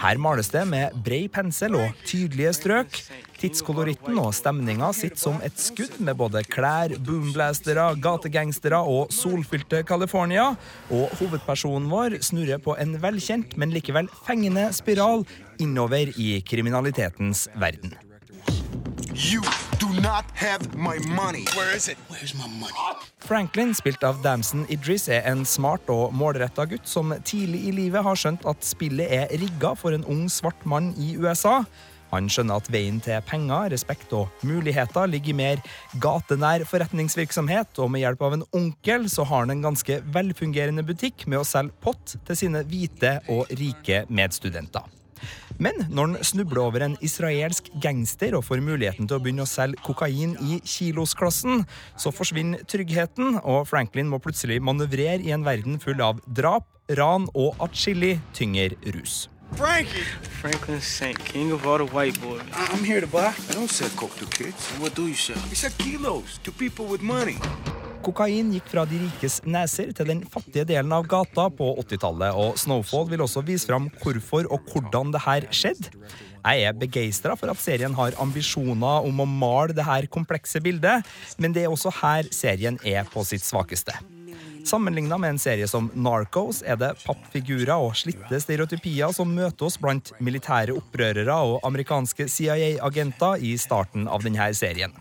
Her 0.00 0.16
males 0.22 0.48
det 0.54 0.64
med 0.70 0.96
brei 1.04 1.26
pensel 1.28 1.76
og 1.76 1.92
tydelige 2.06 2.54
strøk. 2.62 3.02
Tidskoloritten 3.38 4.18
og 4.18 4.32
stemninga 4.34 4.88
sitter 4.96 5.20
som 5.20 5.36
et 5.46 5.60
skudd 5.62 6.00
med 6.02 6.18
både 6.18 6.42
klær, 6.50 6.90
boomblastere, 7.06 7.84
gategangstere 8.02 8.80
og 8.82 9.12
solfylte 9.14 9.84
California. 9.86 10.50
Og 10.90 11.12
hovedpersonen 11.20 11.86
vår 11.92 12.18
snurrer 12.26 12.58
på 12.62 12.74
en 12.82 12.96
velkjent, 13.02 13.54
men 13.54 13.70
likevel 13.74 14.10
fengende 14.26 14.66
spiral 14.74 15.22
innover 15.62 16.10
i 16.18 16.40
kriminalitetens 16.42 17.46
verden. 17.54 17.94
You 19.14 19.42
do 19.78 19.88
not 20.02 20.24
have 20.34 20.74
my 20.74 20.98
money. 21.06 21.44
Where 21.54 21.76
is 21.76 21.88
it? 21.88 21.98
Where's 22.10 22.34
my 22.34 22.46
money? 22.46 22.74
Franklin, 23.18 23.74
spilt 23.74 24.02
av 24.06 24.18
Damson 24.22 24.64
Idris, 24.72 25.08
er 25.08 25.26
en 25.30 25.44
smart 25.46 25.86
og 25.92 26.14
målretta 26.14 26.66
gutt 26.70 26.86
som 26.88 27.14
tidlig 27.26 27.64
i 27.68 27.74
livet 27.76 28.02
har 28.06 28.18
skjønt 28.18 28.46
at 28.48 28.66
spillet 28.66 29.10
er 29.10 29.30
rigga 29.42 29.74
for 29.78 29.94
en 29.94 30.06
ung, 30.10 30.26
svart 30.32 30.62
mann 30.66 30.90
i 30.98 31.14
USA. 31.18 31.60
Han 32.12 32.28
skjønner 32.32 32.60
at 32.60 32.70
veien 32.72 33.00
til 33.04 33.20
penger, 33.28 33.70
respekt 33.74 34.12
og 34.16 34.44
muligheter 34.46 35.08
ligger 35.10 35.34
i 35.34 35.38
mer 35.42 35.64
gatenær 36.00 36.64
forretningsvirksomhet, 36.68 37.78
og 37.82 37.92
med 37.92 38.04
hjelp 38.04 38.22
av 38.24 38.38
en 38.38 38.46
onkel 38.56 39.08
så 39.12 39.26
har 39.28 39.46
han 39.46 39.56
en 39.56 39.66
ganske 39.70 40.00
velfungerende 40.14 40.84
butikk 40.88 41.26
med 41.28 41.42
å 41.42 41.48
selge 41.48 41.76
pott 41.84 42.16
til 42.28 42.40
sine 42.46 42.64
hvite 42.68 43.18
og 43.32 43.50
rike 43.60 44.04
medstudenter. 44.08 44.86
Men 45.58 45.74
når 45.90 46.12
han 46.12 46.26
snubler 46.26 46.60
over 46.62 46.84
en 46.86 46.96
israelsk 47.04 47.72
gangster 47.82 48.36
og 48.38 48.44
får 48.46 48.62
muligheten 48.62 49.08
til 49.08 49.18
å 49.18 49.22
begynne 49.22 49.46
å 49.46 49.50
selge 49.50 49.82
kokain 49.86 50.36
i 50.38 50.60
kilosklassen, 50.62 51.64
så 51.98 52.12
forsvinner 52.14 52.62
tryggheten, 52.70 53.40
og 53.42 53.66
Franklin 53.70 54.10
må 54.10 54.22
plutselig 54.22 54.60
manøvrere 54.62 55.24
i 55.26 55.34
en 55.34 55.46
verden 55.46 55.80
full 55.82 56.04
av 56.04 56.22
drap, 56.26 56.68
ran 56.98 57.26
og 57.34 57.58
atskillig 57.64 58.16
tyngre 58.38 58.78
rus. 58.94 59.26
Frankie! 59.56 60.04
Franklin 60.40 60.80
Saint, 60.80 61.18
king 61.24 61.52
of 61.52 61.66
all 61.66 61.78
the 61.78 61.86
white 61.86 62.20
boys. 62.20 62.42
I'm 62.54 62.84
here 62.84 63.00
to 63.00 63.06
buy. 63.06 63.32
I 63.50 63.52
don't 63.54 63.70
sell 63.70 63.90
coke 63.96 64.16
to 64.18 64.26
kids. 64.26 64.70
What 64.78 64.94
do 64.94 65.06
you 65.06 65.14
sell? 65.14 65.36
We 65.48 65.56
sell 65.56 65.72
kilos 65.78 66.38
to 66.44 66.52
people 66.52 66.86
with 66.86 67.02
money. 67.02 67.36
Kokain 68.02 68.52
gikk 68.54 68.68
fra 68.70 68.84
de 68.86 69.00
rikes 69.02 69.40
neser 69.44 69.90
til 69.92 70.06
den 70.08 70.20
fattige 70.30 70.64
delen 70.68 70.92
av 70.94 71.08
gata 71.10 71.48
på 71.50 71.72
80-tallet, 71.82 72.36
og 72.38 72.58
Snowfall 72.60 73.08
vil 73.10 73.24
også 73.24 73.42
vise 73.44 73.66
fram 73.68 73.88
hvorfor 74.02 74.46
og 74.54 74.70
hvordan 74.70 75.10
det 75.12 75.24
her 75.26 75.48
skjedde. 75.50 75.90
Jeg 76.38 76.68
er 76.68 76.76
begeistra 76.78 77.34
for 77.36 77.50
at 77.50 77.60
serien 77.60 77.96
har 77.98 78.14
ambisjoner 78.22 79.08
om 79.08 79.24
å 79.24 79.26
male 79.28 79.74
det 79.76 79.84
her 79.84 80.06
komplekse 80.06 80.62
bildet, 80.64 81.04
men 81.36 81.56
det 81.56 81.66
er 81.66 81.74
også 81.74 81.92
her 81.98 82.30
serien 82.32 82.78
er 82.86 83.10
på 83.10 83.26
sitt 83.26 83.44
svakeste. 83.44 83.96
Sammenligna 84.64 85.18
med 85.18 85.30
en 85.30 85.38
serie 85.38 85.68
som 85.68 85.90
Narcos 85.94 86.60
er 86.66 86.76
det 86.80 86.90
pappfigurer 87.04 87.74
og 87.76 87.94
slitte 87.96 88.40
stereotypier 88.42 89.12
som 89.16 89.30
møter 89.34 89.68
oss 89.68 89.78
blant 89.80 90.10
militære 90.24 90.74
opprørere 90.76 91.36
og 91.50 91.62
amerikanske 91.68 92.28
CIA-agenter 92.32 93.44
i 93.44 93.54
starten 93.60 94.08
av 94.10 94.24
denne 94.26 94.48
serien. 94.56 94.94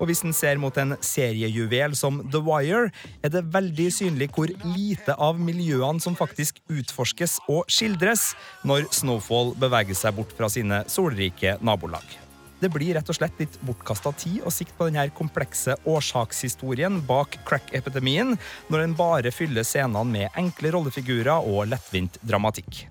Og 0.00 0.08
hvis 0.10 0.24
en 0.26 0.34
ser 0.36 0.60
mot 0.62 0.76
en 0.80 0.96
seriejuvel 1.04 1.96
som 1.98 2.22
The 2.32 2.42
Wire, 2.46 2.90
er 3.22 3.34
det 3.34 3.46
veldig 3.54 3.88
synlig 3.94 4.32
hvor 4.34 4.50
lite 4.64 5.16
av 5.18 5.40
miljøene 5.40 6.02
som 6.02 6.18
faktisk 6.18 6.62
utforskes 6.72 7.38
og 7.52 7.64
skildres 7.70 8.32
når 8.66 8.88
Snowfall 8.94 9.56
beveger 9.60 9.98
seg 9.98 10.18
bort 10.18 10.34
fra 10.38 10.50
sine 10.52 10.84
solrike 10.90 11.58
nabolag. 11.60 12.21
Det 12.62 12.70
blir 12.70 12.94
rett 12.94 13.08
og 13.10 13.16
slett 13.18 13.40
litt 13.42 13.56
bortkasta 13.66 14.12
tid 14.22 14.44
å 14.46 14.52
sikte 14.54 14.76
på 14.78 14.86
denne 14.86 15.08
komplekse 15.18 15.74
årsakshistorien 15.82 17.00
bak 17.08 17.34
crack-epidemien, 17.48 18.36
når 18.70 18.84
en 18.84 18.94
bare 18.94 19.34
fyller 19.34 19.66
scenene 19.66 20.06
med 20.06 20.38
enkle 20.38 20.70
rollefigurer 20.76 21.42
og 21.42 21.66
lettvint 21.72 22.20
dramatikk. 22.22 22.84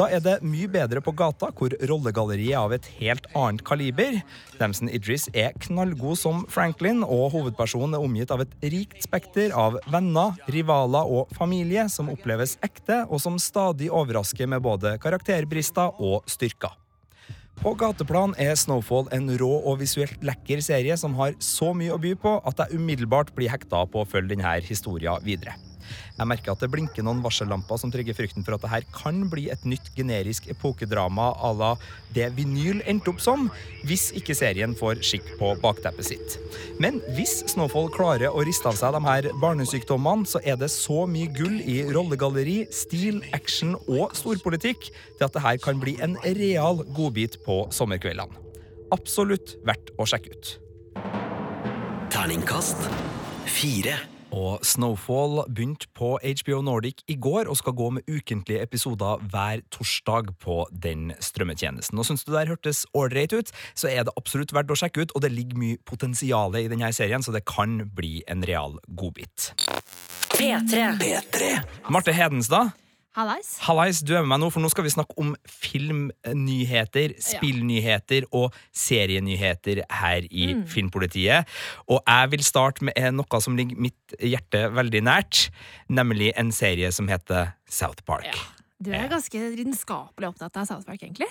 Da 0.00 0.06
er 0.08 0.22
det 0.24 0.38
mye 0.40 0.70
bedre 0.72 1.02
på 1.04 1.12
gata, 1.12 1.50
hvor 1.52 1.74
rollegalleriet 1.90 2.54
er 2.54 2.62
av 2.62 2.72
et 2.72 2.88
helt 2.96 3.28
annet 3.36 3.60
kaliber. 3.68 4.16
Damson 4.56 4.88
Idris 4.88 5.28
er 5.36 5.52
knallgod 5.66 6.16
som 6.18 6.46
Franklin, 6.50 7.04
og 7.04 7.28
hovedpersonen 7.36 7.98
er 7.98 8.06
omgitt 8.08 8.32
av 8.32 8.46
et 8.46 8.56
rikt 8.72 9.04
spekter 9.04 9.52
av 9.52 9.76
venner, 9.92 10.38
rivaler 10.48 11.12
og 11.18 11.36
familie 11.36 11.84
som 11.92 12.08
oppleves 12.12 12.56
ekte, 12.64 13.02
og 13.10 13.20
som 13.20 13.36
stadig 13.36 13.92
overrasker 13.92 14.48
med 14.48 14.64
både 14.64 14.96
karakterbrister 15.02 16.00
og 16.00 16.24
styrker. 16.30 16.81
På 17.60 17.74
gateplan 17.78 18.32
er 18.40 18.54
Snowfall 18.58 19.10
en 19.14 19.28
rå 19.38 19.50
og 19.60 19.82
visuelt 19.82 20.24
lekker 20.24 20.62
serie 20.64 20.96
som 20.98 21.12
har 21.18 21.36
så 21.42 21.72
mye 21.76 21.92
å 21.94 22.00
by 22.00 22.14
på 22.18 22.38
at 22.48 22.64
jeg 22.64 22.80
umiddelbart 22.80 23.34
blir 23.36 23.52
hekta 23.52 23.84
på 23.90 24.02
å 24.02 24.08
følge 24.08 24.34
denne 24.34 24.56
historien 24.64 25.20
videre. 25.26 25.58
Jeg 26.18 26.28
merker 26.28 26.52
at 26.54 26.62
det 26.62 26.70
blinker 26.72 27.04
noen 27.06 27.22
varsellamper 27.24 27.80
som 27.80 27.92
trygger 27.92 28.16
frykten 28.16 28.44
for 28.46 28.56
at 28.56 28.64
dette 28.66 28.94
kan 28.94 29.24
bli 29.32 29.48
et 29.52 29.64
nytt 29.68 29.92
generisk 29.96 30.48
epokedrama 30.52 31.32
à 31.42 31.52
la 31.56 31.72
det 32.12 32.28
vinyl 32.36 32.82
endte 32.88 33.12
opp 33.12 33.22
som, 33.24 33.48
hvis 33.88 34.10
ikke 34.18 34.36
serien 34.36 34.76
får 34.76 35.00
skikk 35.06 35.34
på 35.40 35.54
bakteppet 35.62 36.10
sitt. 36.10 36.36
Men 36.82 37.00
hvis 37.16 37.40
Snowfall 37.52 37.90
klarer 37.94 38.32
å 38.32 38.44
riste 38.46 38.68
av 38.68 38.76
seg 38.78 38.94
de 38.96 39.02
her 39.06 39.30
barnesykdommene, 39.42 40.28
så 40.28 40.42
er 40.44 40.58
det 40.60 40.70
så 40.72 41.06
mye 41.08 41.30
gull 41.32 41.58
i 41.60 41.80
rollegalleri, 41.92 42.58
stil, 42.74 43.22
action 43.36 43.76
og 43.86 44.16
storpolitikk 44.18 44.90
til 44.92 45.26
at 45.26 45.34
det 45.36 45.44
her 45.44 45.60
kan 45.62 45.80
bli 45.82 45.96
en 46.04 46.18
real 46.36 46.84
godbit 46.92 47.40
på 47.46 47.62
sommerkveldene. 47.74 48.36
Absolutt 48.92 49.56
verdt 49.64 49.94
å 49.96 50.06
sjekke 50.08 50.36
ut. 50.36 50.56
Terningkast 52.12 52.90
fire. 53.48 54.11
Og 54.32 54.64
Snowfall 54.64 55.42
begynte 55.52 55.88
på 55.96 56.14
HBO 56.22 56.62
Nordic 56.64 57.02
i 57.10 57.18
går 57.20 57.50
og 57.52 57.58
skal 57.60 57.76
gå 57.76 57.90
med 57.98 58.08
ukentlige 58.08 58.62
episoder 58.64 59.20
hver 59.32 59.60
torsdag 59.74 60.32
på 60.40 60.62
den 60.72 61.12
strømmetjenesten. 61.20 62.00
Og 62.00 62.08
Syns 62.08 62.24
du 62.24 62.32
det 62.32 62.40
der 62.40 62.54
hørtes 62.54 62.84
ålreit 62.96 63.36
ut, 63.36 63.52
så 63.74 63.92
er 63.92 64.06
det 64.08 64.16
absolutt 64.16 64.54
verdt 64.56 64.72
å 64.72 64.78
sjekke 64.78 65.04
ut, 65.04 65.14
og 65.14 65.24
det 65.24 65.32
ligger 65.34 65.60
mye 65.60 65.80
potensial 65.88 66.56
i 66.56 66.68
denne 66.72 66.92
serien, 66.96 67.22
så 67.22 67.34
det 67.34 67.44
kan 67.48 67.82
bli 67.94 68.22
en 68.32 68.44
real 68.48 68.78
godbit. 68.88 69.52
P3. 70.32 70.96
Marte 71.92 72.14
Hedenstad, 72.16 72.72
Hallais. 73.12 73.58
hallais, 73.66 74.00
du 74.00 74.14
er 74.14 74.22
med 74.22 74.30
meg 74.32 74.40
nå, 74.40 74.48
for 74.54 74.64
nå 74.64 74.70
skal 74.72 74.86
vi 74.86 74.92
snakke 74.94 75.12
om 75.20 75.34
filmnyheter, 75.44 77.12
spillnyheter 77.20 78.24
og 78.32 78.54
serienyheter 78.72 79.82
her 79.90 80.24
i 80.30 80.54
Mm. 80.54 80.64
Filmpolitiet. 80.66 81.48
Og 81.88 82.00
jeg 82.06 82.30
vil 82.30 82.42
starte 82.42 82.84
med 82.84 82.94
noe 83.12 83.40
som 83.40 83.56
ligger 83.56 83.76
mitt 83.76 84.16
hjerte 84.18 84.72
veldig 84.72 85.02
nært, 85.02 85.50
nemlig 85.88 86.32
en 86.36 86.52
serie 86.52 86.90
som 86.92 87.08
heter 87.08 87.52
South 87.68 88.02
Park. 88.04 88.32
Du 88.82 88.90
er 88.90 89.08
ganske 89.08 89.38
lidenskapelig 89.56 90.32
opptatt 90.32 90.56
av 90.56 90.66
South 90.66 90.86
Park, 90.86 91.02
egentlig. 91.02 91.28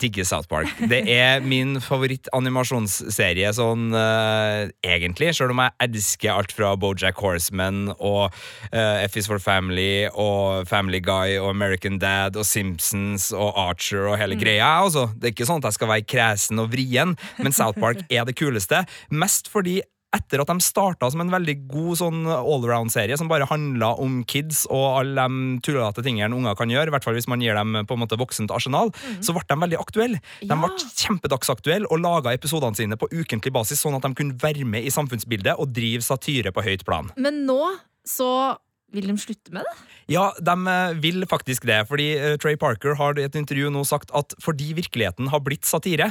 Digger 0.00 0.26
South 0.28 0.48
Park. 0.50 0.70
Det 0.90 1.02
er 1.12 1.42
min 1.44 1.76
favorittanimasjonsserie 1.82 3.52
sånn 3.56 3.90
uh, 3.94 4.68
egentlig, 4.86 5.32
selv 5.36 5.54
om 5.54 5.62
jeg 5.64 5.76
elsker 5.86 6.32
alt 6.34 6.54
fra 6.56 6.72
Bojack 6.80 7.20
Horseman 7.22 7.92
og 7.98 8.32
uh, 8.72 9.04
F 9.04 9.18
is 9.20 9.28
for 9.30 9.42
Family 9.42 10.08
og 10.10 10.68
Family 10.70 11.02
Guy 11.04 11.38
og 11.40 11.50
American 11.52 11.98
Dad 12.02 12.38
og 12.38 12.48
Simpsons 12.48 13.30
og 13.36 13.52
Archer 13.58 14.10
og 14.10 14.18
hele 14.20 14.38
greia. 14.40 14.74
Altså. 14.82 15.08
Det 15.16 15.30
er 15.30 15.36
ikke 15.36 15.48
sånn 15.48 15.62
at 15.62 15.70
jeg 15.70 15.80
skal 15.80 15.92
være 15.92 16.08
kresen 16.08 16.62
og 16.62 16.72
vrien, 16.74 17.16
men 17.38 17.56
South 17.56 17.80
Park 17.80 18.04
er 18.10 18.26
det 18.28 18.36
kuleste. 18.38 18.84
Mest 19.12 19.50
fordi 19.52 19.80
etter 20.12 20.42
at 20.42 20.50
de 20.50 20.60
starta 20.60 21.08
som 21.10 21.22
en 21.24 21.30
veldig 21.32 21.54
god 21.70 21.96
sånn 22.02 22.18
allround-serie 22.28 23.16
som 23.16 23.30
bare 23.30 23.46
handla 23.48 23.94
om 24.02 24.20
kids 24.28 24.66
og 24.68 24.98
alle 25.00 25.24
de 25.24 25.60
tullete 25.64 26.04
tingene 26.04 26.36
unger 26.36 26.56
kan 26.58 26.68
gjøre, 26.72 26.90
i 26.90 26.94
hvert 26.94 27.06
fall 27.06 27.16
hvis 27.16 27.28
man 27.32 27.40
gir 27.44 27.56
dem 27.56 27.78
på 27.88 27.96
en 27.96 28.02
måte 28.02 28.18
voksent 28.20 28.52
arsenal, 28.52 28.92
så 29.24 29.32
ble 29.36 29.44
de 29.48 29.58
veldig 29.62 29.80
aktuelle. 29.80 30.20
De 30.42 30.48
Ja. 30.52 30.56
ble 30.60 30.68
kjempedagsaktuelle 31.02 31.86
og 31.90 32.00
laga 32.04 32.34
episodene 32.36 32.76
sine 32.76 32.96
på 33.00 33.08
ukentlig 33.12 33.52
basis, 33.54 33.80
sånn 33.82 33.96
at 33.96 34.02
de 34.04 34.14
kunne 34.14 34.36
være 34.42 34.64
med 34.68 34.84
i 34.84 34.92
samfunnsbildet 34.92 35.56
og 35.58 35.72
drive 35.72 36.02
satire 36.04 36.52
på 36.52 36.62
høyt 36.64 36.84
plan. 36.84 37.10
Men 37.16 37.44
nå 37.46 37.60
så 38.06 38.56
vil 38.92 39.06
de 39.08 39.14
slutte 39.16 39.52
med 39.54 39.64
det? 39.64 39.74
Ja, 40.12 40.26
de 40.36 40.54
eh, 40.68 40.94
vil 41.00 41.24
faktisk 41.30 41.64
det, 41.64 41.86
fordi 41.88 42.10
eh, 42.18 42.36
Trey 42.36 42.56
Parker 42.60 42.94
har 42.98 43.16
i 43.18 43.24
et 43.24 43.38
intervju 43.38 43.70
nå 43.72 43.86
sagt 43.88 44.10
at 44.12 44.34
fordi 44.42 44.74
virkeligheten 44.76 45.30
har 45.32 45.40
blitt 45.40 45.64
satire, 45.64 46.10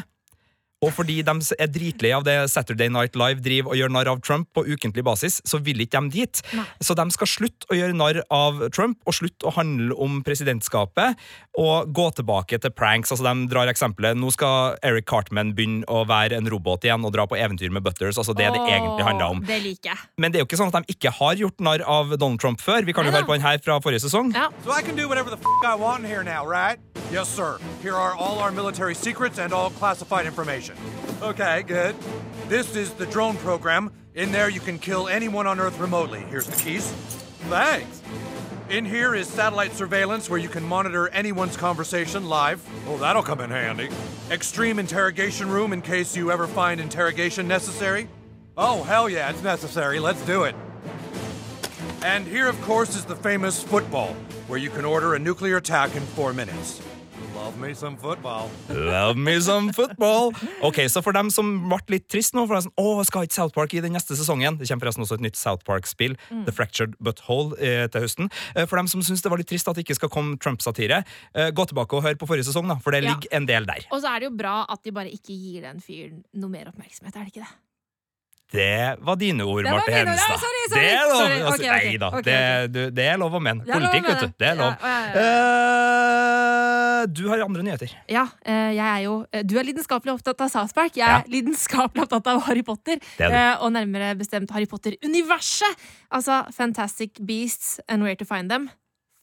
og 0.82 0.90
fordi 0.98 1.20
de 1.22 1.34
er 1.62 1.70
dritlei 1.70 2.10
av 2.16 2.24
det 2.26 2.36
Saturday 2.50 2.90
Night 2.90 3.14
Live 3.20 3.44
driver 3.46 3.70
og 3.70 3.78
gjør 3.78 3.92
narr 3.94 4.10
av 4.10 4.22
Trump 4.26 4.48
på 4.58 4.64
ukentlig 4.66 5.04
basis, 5.06 5.38
så 5.46 5.60
vil 5.62 5.84
ikke 5.84 6.02
de 6.08 6.10
dit. 6.16 6.42
Så 6.82 6.96
de 6.98 7.06
skal 7.14 7.30
slutte 7.30 7.70
å 7.70 7.78
gjøre 7.78 7.94
narr 7.94 8.22
av 8.34 8.64
Trump 8.74 8.98
og 9.06 9.14
slutte 9.14 9.46
å 9.46 9.54
handle 9.54 9.94
om 10.02 10.24
presidentskapet 10.26 11.22
og 11.62 11.92
gå 11.94 12.08
tilbake 12.18 12.58
til 12.64 12.74
pranks. 12.74 13.12
Altså 13.14 13.28
De 13.28 13.46
drar 13.52 13.70
eksempelet 13.70 14.18
nå 14.18 14.32
skal 14.34 14.80
Eric 14.88 15.06
Cartman 15.12 15.54
begynne 15.54 15.86
å 15.86 16.02
være 16.10 16.40
en 16.40 16.50
robot 16.50 16.88
igjen 16.88 17.06
og 17.06 17.14
dra 17.14 17.28
på 17.30 17.38
eventyr 17.38 17.70
med 17.70 17.86
Butters. 17.86 18.18
Altså 18.18 18.34
det 18.34 18.50
det 18.50 18.64
egentlig 18.66 19.06
handler 19.06 19.36
om. 19.36 19.46
Det 19.46 19.62
liker 19.62 19.94
jeg. 19.94 20.02
Men 20.18 20.34
det 20.34 20.40
er 20.40 20.46
jo 20.46 20.50
ikke 20.50 20.62
sånn 20.64 20.74
at 20.74 20.82
de 20.82 20.96
ikke 20.98 21.14
har 21.20 21.38
gjort 21.44 21.62
narr 21.62 21.86
av 21.86 22.16
Donald 22.18 22.42
Trump 22.42 22.64
før. 22.64 22.88
Vi 22.90 22.98
kan 22.98 23.06
jo 23.06 23.14
høre 23.14 23.30
på 23.30 23.38
den 23.38 23.46
her 23.46 23.62
fra 23.62 23.78
forrige 23.84 24.02
sesong. 24.08 24.34
So 24.66 24.74
I 24.74 24.82
can 24.82 24.98
do 24.98 25.08
whatever 25.08 25.30
the 25.30 25.38
f 25.38 25.46
I 25.62 25.76
want 25.76 26.10
here 26.10 26.24
now, 26.24 26.42
right? 26.42 26.80
Yes, 27.12 27.30
sir. 27.30 27.60
Here 27.84 27.94
are 27.94 28.16
all 28.16 28.40
our 28.40 28.52
military 28.52 28.96
secrets 28.96 29.38
and 29.38 29.54
all 29.54 29.70
classified 29.70 30.26
information. 30.26 30.71
Okay, 31.22 31.64
good. 31.64 31.96
This 32.48 32.76
is 32.76 32.94
the 32.94 33.06
drone 33.06 33.38
program. 33.38 33.92
In 34.16 34.32
there, 34.32 34.50
you 34.50 34.60
can 34.60 34.80
kill 34.80 35.08
anyone 35.08 35.48
on 35.48 35.60
Earth 35.60 35.80
remotely. 35.80 36.20
Here's 36.22 36.48
the 36.48 36.62
keys. 36.62 36.92
Thanks. 37.50 38.02
In 38.70 38.86
here 38.86 39.14
is 39.14 39.28
satellite 39.28 39.74
surveillance 39.74 40.30
where 40.30 40.40
you 40.40 40.48
can 40.48 40.64
monitor 40.64 41.10
anyone's 41.10 41.58
conversation 41.58 42.30
live. 42.30 42.66
Oh, 42.88 42.98
that'll 42.98 43.24
come 43.24 43.42
in 43.42 43.50
handy. 43.50 43.90
Extreme 44.30 44.80
interrogation 44.80 45.50
room 45.50 45.74
in 45.74 45.82
case 45.82 46.16
you 46.16 46.32
ever 46.32 46.48
find 46.48 46.80
interrogation 46.80 47.48
necessary. 47.48 48.08
Oh, 48.58 48.84
hell 48.84 49.10
yeah, 49.10 49.30
it's 49.30 49.44
necessary. 49.44 50.00
Let's 50.00 50.26
do 50.26 50.44
it. 50.44 50.56
And 52.04 52.26
here, 52.26 52.48
of 52.48 52.60
course, 52.62 52.96
is 52.96 53.06
the 53.06 53.16
famous 53.16 53.62
football, 53.62 54.14
where 54.48 54.60
you 54.60 54.70
can 54.70 54.86
order 54.86 55.16
a 55.16 55.20
nuclear 55.20 55.58
attack 55.58 55.96
in 55.96 56.02
four 56.02 56.34
minutes. 56.34 56.82
Love 57.52 57.68
me 57.68 57.74
some 57.76 57.98
football. 57.98 58.50
Love 58.70 59.18
me 59.18 59.40
some 59.42 59.74
football. 59.74 60.32
Ok, 60.64 60.78
Så 60.88 61.02
for 61.04 61.12
dem 61.14 61.30
som 61.30 61.50
ble 61.70 61.80
litt 61.98 62.08
trist 62.10 62.34
nå, 62.34 62.46
for 62.48 62.56
de 62.56 62.62
er 62.62 62.66
sånn, 62.70 62.74
Åh, 62.80 63.02
skal 63.06 63.26
ikke 63.28 63.36
South 63.36 63.54
Park 63.54 63.74
i 63.76 63.82
den 63.84 63.92
neste 63.94 64.16
sesongen 64.18 64.58
Det 64.58 64.70
kommer 64.70 64.86
forresten 64.88 65.04
også 65.06 65.18
et 65.20 65.26
nytt 65.28 65.36
South 65.40 65.66
Park-spill, 65.68 66.16
Mm. 66.32 66.46
The 66.48 66.52
Fractured 66.56 66.96
Butthole, 67.04 67.58
eh, 67.60 67.88
til 67.92 68.02
høsten. 68.06 68.32
Eh, 68.56 68.66
For 68.66 68.78
dem 68.78 68.88
som 68.88 69.02
syns 69.02 69.22
det 69.22 69.30
var 69.32 69.38
litt 69.38 69.48
trist 69.52 69.68
at 69.68 69.76
det 69.76 69.84
ikke 69.86 69.96
skal 70.00 70.10
komme 70.10 70.38
Trump-satire, 70.40 71.04
eh, 71.36 71.52
gå 71.52 71.66
tilbake 71.68 71.94
og 71.98 72.04
hør 72.04 72.16
på 72.16 72.28
forrige 72.28 72.48
sesong, 72.48 72.68
da, 72.68 72.76
for 72.76 72.92
det 72.92 73.04
Ja. 73.04 73.14
ligger 73.16 73.28
en 73.32 73.46
del 73.46 73.66
der. 73.66 73.84
Og 73.92 74.02
så 74.02 74.16
er 74.16 74.20
det 74.22 74.32
jo 74.32 74.38
bra 74.38 74.66
at 74.70 74.82
de 74.84 74.92
bare 74.92 75.12
ikke 75.12 75.36
gir 75.36 75.62
den 75.62 75.80
fyren 75.82 76.24
noe 76.34 76.50
mer 76.50 76.66
oppmerksomhet, 76.72 77.16
er 77.16 77.26
det 77.26 77.34
ikke 77.34 77.44
det? 77.46 77.52
Det 78.52 78.98
var 79.00 79.16
dine 79.16 79.46
ord, 79.48 79.64
Marte. 79.64 79.92
Ja, 79.92 80.04
sorry, 80.12 80.38
sorry, 80.38 80.66
Det 80.74 80.82
er 80.92 81.06
lov. 81.08 81.20
sorry. 81.22 81.38
Okay, 81.42 81.48
Ok, 81.48 81.54
ok, 81.56 81.86
Nei 81.86 81.98
da, 81.98 82.08
okay, 82.12 82.22
det, 82.28 82.72
du, 82.74 82.82
det 82.92 83.06
er 83.08 83.18
lov 83.22 83.38
å 83.38 83.40
mene. 83.44 83.64
Politikk, 83.68 84.10
vet 84.12 84.26
du. 84.26 84.34
Det 84.38 84.50
er 84.50 84.58
lov. 84.60 84.74
Ja, 84.82 84.98
ja, 85.16 85.22
ja, 85.22 86.42
Eh, 87.02 87.08
du 87.10 87.24
har 87.32 87.42
andre 87.42 87.64
nyheter. 87.66 87.94
Ja, 88.12 88.28
eh, 88.46 88.74
jeg 88.76 88.86
er 88.86 89.00
jo 89.06 89.16
eh, 89.34 89.42
Du 89.48 89.56
er 89.60 89.66
lidenskapelig 89.66 90.14
opptatt 90.14 90.44
av 90.46 90.52
South 90.54 90.76
Park. 90.78 90.98
Jeg 91.00 91.08
er 91.08 91.26
lidenskapelig 91.32 92.06
opptatt 92.06 92.28
av 92.30 92.44
Harry 92.48 92.62
Potter. 92.68 93.02
Og 93.62 93.72
nærmere 93.74 94.14
bestemt 94.20 94.52
Harry 94.54 94.68
Potter-universet. 94.70 95.82
Altså 96.12 96.44
Fantastic 96.54 97.22
Beasts 97.26 97.80
and 97.88 98.04
Where 98.06 98.16
to 98.16 98.26
Find 98.28 98.50
Them. 98.54 98.70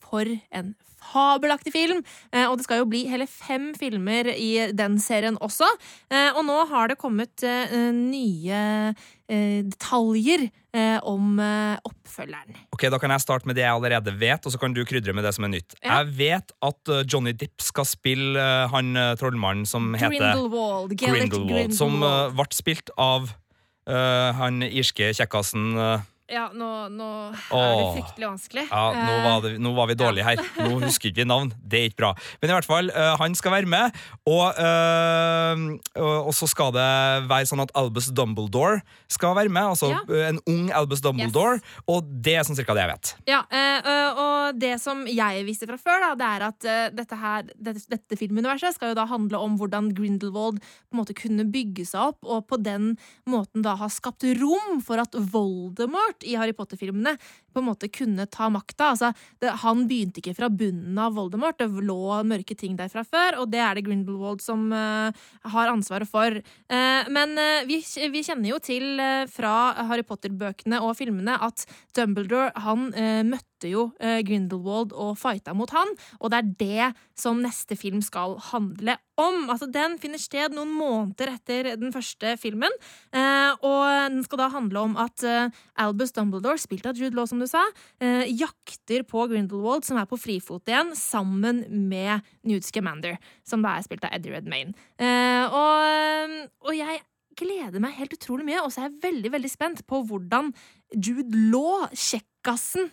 For 0.09 0.25
en 0.51 0.75
fabelaktig 0.99 1.73
film! 1.73 2.03
Eh, 2.33 2.47
Og 2.49 2.59
det 2.59 2.67
skal 2.67 2.83
jo 2.83 2.89
bli 2.91 3.05
hele 3.09 3.27
fem 3.31 3.71
filmer 3.79 4.29
i 4.35 4.71
den 4.77 4.99
serien 5.03 5.39
også. 5.45 5.69
Eh, 6.11 6.33
Og 6.35 6.45
nå 6.49 6.57
har 6.71 6.89
det 6.91 6.99
kommet 7.01 7.45
eh, 7.47 7.93
nye 7.95 8.95
detaljer 9.29 10.47
om 11.05 11.37
oppfølgeren. 11.85 12.55
Ok, 12.73 12.87
Da 12.89 12.97
kan 13.01 13.13
jeg 13.13 13.21
starte 13.21 13.45
med 13.45 13.59
det 13.59 13.65
jeg 13.67 13.75
allerede 13.75 14.15
vet, 14.17 14.47
og 14.47 14.55
så 14.55 14.61
kan 14.61 14.73
du 14.73 14.81
krydre 14.89 15.13
med 15.13 15.27
det 15.27 15.35
som 15.37 15.45
er 15.45 15.53
nytt. 15.53 15.75
Ja. 15.83 15.99
Jeg 15.99 16.15
vet 16.17 16.55
at 16.65 16.93
Johnny 17.05 17.35
Dipp 17.37 17.61
skal 17.61 17.85
spille 17.85 18.41
han 18.73 18.97
trollmannen 19.21 19.67
som 19.69 19.91
heter 19.93 20.17
Grindelwald. 20.17 20.95
Gellert 20.97 21.29
Grindelwald, 21.35 21.77
som 21.77 22.01
ble 22.01 22.49
spilt 22.57 22.89
av 22.97 23.29
uh, 23.89 24.31
han 24.39 24.63
irske 24.65 25.11
kjekkasen 25.17 25.75
uh, 25.77 26.07
Ja, 26.29 26.49
nå, 26.53 26.67
nå 26.93 27.09
er 27.57 27.71
det 27.79 27.85
fryktelig 27.97 28.27
vanskelig. 28.29 28.65
Ja, 28.69 28.83
nå 28.93 29.13
Eh, 29.19 29.25
var, 29.25 29.39
det, 29.47 29.53
nå 29.65 29.71
var 29.77 29.87
vi 29.89 29.95
dårlige 29.97 30.25
her. 30.27 30.41
Nå 30.61 30.79
husker 30.83 31.09
ikke 31.09 31.23
vi 31.23 31.29
navn. 31.29 31.53
Det 31.65 31.79
er 31.81 31.87
ikke 31.89 32.03
bra. 32.03 32.11
Men 32.43 32.51
i 32.51 32.55
hvert 32.57 32.69
fall, 32.69 32.91
uh, 32.93 33.15
han 33.21 33.35
skal 33.39 33.55
være 33.55 33.71
med. 33.71 33.97
Og, 34.29 34.59
uh, 34.61 36.27
og 36.29 36.33
så 36.37 36.49
skal 36.51 36.73
det 36.77 36.85
være 37.31 37.49
sånn 37.49 37.63
at 37.65 37.73
Albus 37.79 38.11
Dumbledore 38.15 38.83
skal 39.11 39.35
være 39.39 39.53
med. 39.53 39.71
Altså 39.73 39.91
Ja. 39.95 40.03
uh, 40.09 40.25
en 40.29 40.41
ung 40.47 40.69
Albus 40.77 41.01
Dumbledore. 41.05 41.63
Og 41.89 42.05
det 42.05 42.37
er 42.39 42.45
sånn 42.47 42.59
cirka 42.59 42.77
det 42.77 42.85
jeg 42.85 42.93
vet. 42.93 43.15
Ja, 43.29 43.41
eh, 43.51 43.79
eh, 43.81 44.21
og 44.21 44.59
det 44.61 44.75
som 44.83 45.07
jeg 45.09 45.45
visste 45.49 45.67
fra 45.69 45.79
før, 45.81 46.01
da, 46.05 46.11
det 46.19 46.29
er 46.29 46.47
at 46.49 46.65
eh, 46.69 46.85
dette, 46.97 47.17
her, 47.19 47.49
dette, 47.57 47.85
dette 47.89 48.19
filmuniverset 48.21 48.77
skal 48.77 48.93
jo 48.93 48.99
da 48.99 49.07
handle 49.09 49.41
om 49.45 49.57
hvordan 49.61 49.91
Grindelwald 49.97 50.61
på 50.61 50.93
en 50.97 51.01
måte 51.01 51.17
kunne 51.17 51.47
bygge 51.49 51.87
seg 51.89 52.13
opp, 52.13 52.21
og 52.25 52.47
på 52.51 52.61
den 52.61 52.93
måten 53.29 53.65
da 53.65 53.77
ha 53.81 53.89
skapt 53.93 54.25
rom 54.41 54.81
for 54.85 55.01
at 55.03 55.15
Voldemort 55.33 56.18
i 56.27 56.37
Harry 56.39 56.55
Potter-filmene 56.57 57.17
på 57.53 57.63
en 57.63 57.69
måte 57.69 57.91
kunne 57.93 58.27
ta 58.31 58.49
makta. 58.53 58.93
Altså, 58.95 59.13
han 59.63 59.85
begynte 59.91 60.23
ikke 60.23 60.37
fra 60.39 60.51
bunnen 60.53 60.99
av 61.01 61.17
Voldemort, 61.19 61.59
det 61.59 61.69
lå 61.85 62.21
mørke 62.29 62.57
ting 62.59 62.77
der 62.79 62.91
fra 62.93 63.05
før, 63.07 63.41
og 63.43 63.53
det 63.53 63.63
er 63.65 63.79
det 63.79 63.87
Grindelwald 63.87 64.43
som 64.45 64.69
uh, 64.73 65.11
har 65.55 65.73
ansvaret 65.73 66.09
for. 66.11 66.39
Uh, 66.71 67.03
men 67.15 67.35
uh, 67.39 67.67
vi, 67.69 67.81
vi 68.13 68.25
kjenner 68.27 68.53
jo 68.53 68.61
til 68.63 69.01
fra 69.31 69.55
Harry 69.89 70.05
Potter-bøkene 70.07 70.81
og 70.85 70.97
filmene 70.99 71.37
at 71.45 71.65
Dumbledore 71.97 72.53
han 72.65 72.89
eh, 72.95 73.23
møtte 73.59 73.71
jo 73.73 73.91
eh, 74.01 74.23
Grindelwald 74.23 74.93
og 74.95 75.17
fighta 75.19 75.55
mot 75.55 75.71
han, 75.75 75.89
og 76.21 76.31
det 76.31 76.39
er 76.39 76.53
det 76.59 76.89
som 77.19 77.41
neste 77.43 77.77
film 77.77 78.01
skal 78.03 78.39
handle 78.53 78.97
om. 79.19 79.51
Altså, 79.51 79.67
den 79.67 79.99
finner 79.99 80.19
sted 80.19 80.55
noen 80.55 80.71
måneder 80.71 81.35
etter 81.35 81.77
den 81.77 81.93
første 81.93 82.37
filmen, 82.39 82.71
eh, 83.13 83.51
og 83.59 84.13
den 84.13 84.23
skal 84.25 84.39
da 84.39 84.49
handle 84.55 84.85
om 84.87 84.97
at 84.97 85.25
eh, 85.27 85.51
Albus 85.77 86.13
Dumbledore, 86.13 86.59
spilt 86.59 86.87
av 86.87 86.97
Jude 86.97 87.17
Law, 87.17 87.27
som 87.27 87.41
du 87.41 87.47
sa, 87.49 87.65
jakter 87.99 89.03
på 89.09 89.27
Grindelwald, 89.31 89.85
som 89.87 89.99
er 89.99 90.07
på 90.09 90.19
frifot 90.21 90.69
igjen, 90.69 90.95
sammen 90.97 91.65
med 91.89 92.25
Newt 92.47 92.67
Scamander, 92.67 93.19
som 93.47 93.63
da 93.65 93.77
er 93.77 93.87
spilt 93.87 94.07
av 94.07 94.15
Eddie 94.15 94.35
Redmayne. 94.37 94.75
Og, 95.49 96.35
og 96.67 96.77
jeg 96.77 97.01
gleder 97.39 97.83
meg 97.83 97.97
helt 97.99 98.15
utrolig 98.17 98.47
mye, 98.49 98.63
og 98.63 98.73
så 98.73 98.83
er 98.83 98.89
jeg 98.89 99.03
veldig, 99.05 99.33
veldig 99.37 99.51
spent 99.53 99.85
på 99.89 100.03
hvordan 100.09 100.53
Jude 100.95 101.45
Law, 101.53 101.87
kjekkasen, 101.93 102.91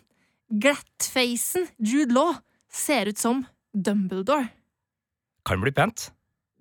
glattfacen 0.51 1.67
Jude 1.79 2.13
Law, 2.13 2.35
ser 2.71 3.07
ut 3.07 3.17
som 3.17 3.45
Dumbledore. 3.73 4.49
Kan 5.45 5.61
bli 5.61 5.71
pent. 5.71 6.11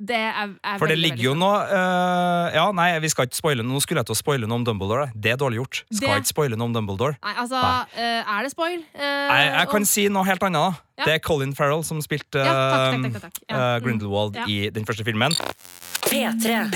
Det 0.05 0.16
er, 0.18 0.51
er 0.59 0.79
For 0.81 0.90
det 0.90 0.97
veldig, 0.97 1.05
ligger 1.14 1.23
jo 1.29 1.33
noe 1.38 1.59
uh, 1.70 2.49
Ja, 2.51 2.64
nei, 2.75 2.88
vi 3.01 3.07
skal 3.12 3.29
ikke 3.29 3.38
spoile 3.38 3.62
noe. 3.62 3.77
Nå 3.77 3.81
skulle 3.85 4.03
jeg 4.03 4.09
til 4.09 4.16
å 4.16 4.18
spoile 4.18 4.49
noe 4.51 4.59
om 4.59 4.64
Dumbledore. 4.66 5.07
Det 5.14 5.31
er 5.31 5.38
dårlig 5.38 5.61
gjort. 5.61 5.85
Skal 5.94 6.09
Det- 6.11 6.16
ikke 6.25 6.33
spoile 6.33 6.59
noe 6.59 6.66
om 6.66 6.75
Dumbledore. 6.75 7.14
Nei, 7.23 7.35
altså, 7.38 7.61
eh, 7.94 8.25
er 8.27 8.42
det 8.42 8.51
spoil? 8.51 8.81
Uh, 8.90 9.05
Jeg, 9.07 9.53
jeg 9.55 9.68
kan 9.70 9.83
og- 9.87 9.87
si 9.92 10.09
noe 10.09 10.25
helt 10.27 10.42
annet. 10.42 10.83
Ja. 10.99 11.05
Det 11.05 11.14
er 11.14 11.18
Colin 11.20 11.55
Farrell 11.55 11.85
som 11.87 12.03
spilte 12.03 12.42
Ja, 12.42 12.90
takk, 12.90 13.07
takk, 13.12 13.23
takk. 13.23 13.38
Ja. 13.49 13.79
Grindelwald 13.79 14.35
Mm. 14.35 14.49
I 14.51 14.70
den 14.70 14.85
første 14.85 15.05
filmen. 15.07 15.31
P3. 16.03 16.68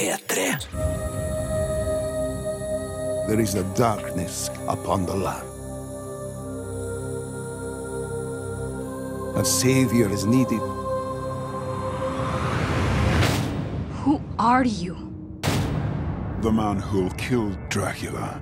There 3.29 3.41
is 3.41 3.55
a 3.57 3.65
darkness 3.77 4.49
upon 4.69 5.05
the 5.07 5.15
land. 5.17 5.48
A 9.39 9.45
savior 9.45 10.09
is 10.13 10.25
needed. 10.27 10.61
Who 14.03 14.21
are 14.39 14.65
you? 14.65 14.97
The 16.43 16.51
man 16.53 16.79
who'll 16.81 17.11
kill 17.19 17.55
Dracula. 17.69 18.41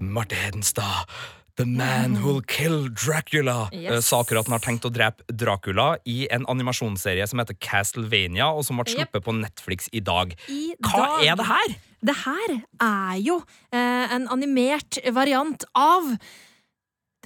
Marte 0.00 0.34
Hedenstad, 0.34 1.08
The 1.56 1.64
man 1.64 2.14
who'll 2.16 2.42
kill 2.42 2.88
Dracula, 2.88 3.70
Yes. 3.72 3.92
eh, 3.92 4.00
sa 4.00 4.20
akkurat 4.22 4.44
han 4.46 4.52
har 4.52 4.60
tenkt 4.60 4.84
å 4.84 4.90
drepe 4.92 5.24
Dracula 5.32 5.96
i 6.04 6.28
en 6.30 6.44
animasjonsserie 6.46 7.26
som 7.26 7.38
heter 7.40 7.56
Castlevania, 7.58 8.50
og 8.52 8.64
som 8.64 8.76
ble 8.76 8.84
sluppet 8.84 8.92
sluppet 8.92 9.24
på 9.24 9.32
Netflix 9.40 9.88
i 9.92 10.00
dag. 10.00 10.34
I 10.52 10.74
Hva 10.84 10.92
dag- 11.16 11.24
er 11.24 11.36
det 11.36 11.46
her? 11.46 11.76
Det 12.04 12.16
her 12.26 12.62
er 12.80 13.16
jo 13.24 13.38
eh, 13.72 14.14
en 14.14 14.28
animert 14.28 14.98
variant 15.14 15.64
av 15.74 16.18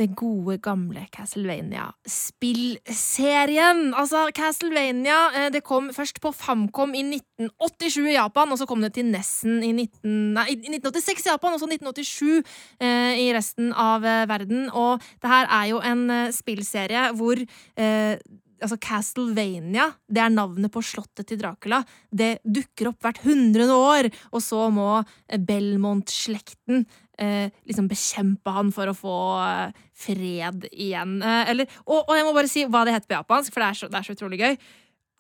det 0.01 0.09
gode, 0.17 0.57
gamle 0.65 1.03
Castlevania-spillserien. 1.15 3.81
Altså, 3.99 4.19
Castlevania 4.37 5.19
eh, 5.37 5.49
det 5.53 5.63
kom 5.67 5.91
først 5.95 6.21
på 6.25 6.33
Famcom 6.35 6.95
i 6.97 7.03
1987 7.05 8.09
i 8.09 8.17
Japan, 8.17 8.53
og 8.53 8.59
så 8.61 8.67
kom 8.69 8.81
det 8.85 8.93
til 8.97 9.07
Nessen 9.13 9.55
i, 9.63 9.73
19, 9.77 10.35
nei, 10.37 10.47
i 10.55 10.57
1986 10.57 11.27
i 11.27 11.33
Japan, 11.33 11.53
og 11.55 11.61
så 11.63 11.69
1987 11.69 12.45
eh, 12.81 13.13
i 13.27 13.29
resten 13.37 13.67
av 13.77 14.01
eh, 14.05 14.29
verden. 14.31 14.61
Og 14.73 14.93
det 15.21 15.29
her 15.35 15.47
er 15.61 15.67
jo 15.75 15.79
en 15.93 16.03
eh, 16.15 16.35
spillserie 16.35 17.03
hvor 17.19 17.37
eh, 17.41 18.15
altså 18.61 18.77
Castlevania, 18.81 19.89
det 20.09 20.23
er 20.23 20.33
navnet 20.33 20.73
på 20.73 20.83
slottet 20.85 21.27
til 21.29 21.39
Dracula. 21.41 21.83
Det 22.13 22.39
dukker 22.45 22.89
opp 22.91 23.01
hvert 23.05 23.23
hundrede 23.25 23.75
år, 23.77 24.05
og 24.33 24.41
så 24.45 24.69
må 24.75 25.05
Belmont-slekten 25.49 26.85
eh, 27.23 27.53
liksom 27.69 27.89
bekjempe 27.91 28.55
han 28.55 28.73
for 28.75 28.91
å 28.91 28.97
få 28.97 29.17
eh, 29.45 29.79
fred 30.07 30.67
igjen. 30.73 31.19
Eh, 31.23 31.53
eller, 31.53 31.79
og, 31.87 32.03
og 32.03 32.15
jeg 32.17 32.27
må 32.27 32.35
bare 32.37 32.51
si 32.51 32.67
hva 32.67 32.85
det 32.87 32.97
heter 32.97 33.11
på 33.11 33.19
japansk, 33.19 33.55
for 33.55 33.65
det 33.65 33.71
er 33.71 33.81
så, 33.81 33.91
det 33.93 34.01
er 34.01 34.09
så 34.09 34.17
utrolig 34.17 34.43
gøy. 34.43 34.61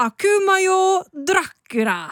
Akumayo 0.00 0.80
Dracula. 1.12 2.02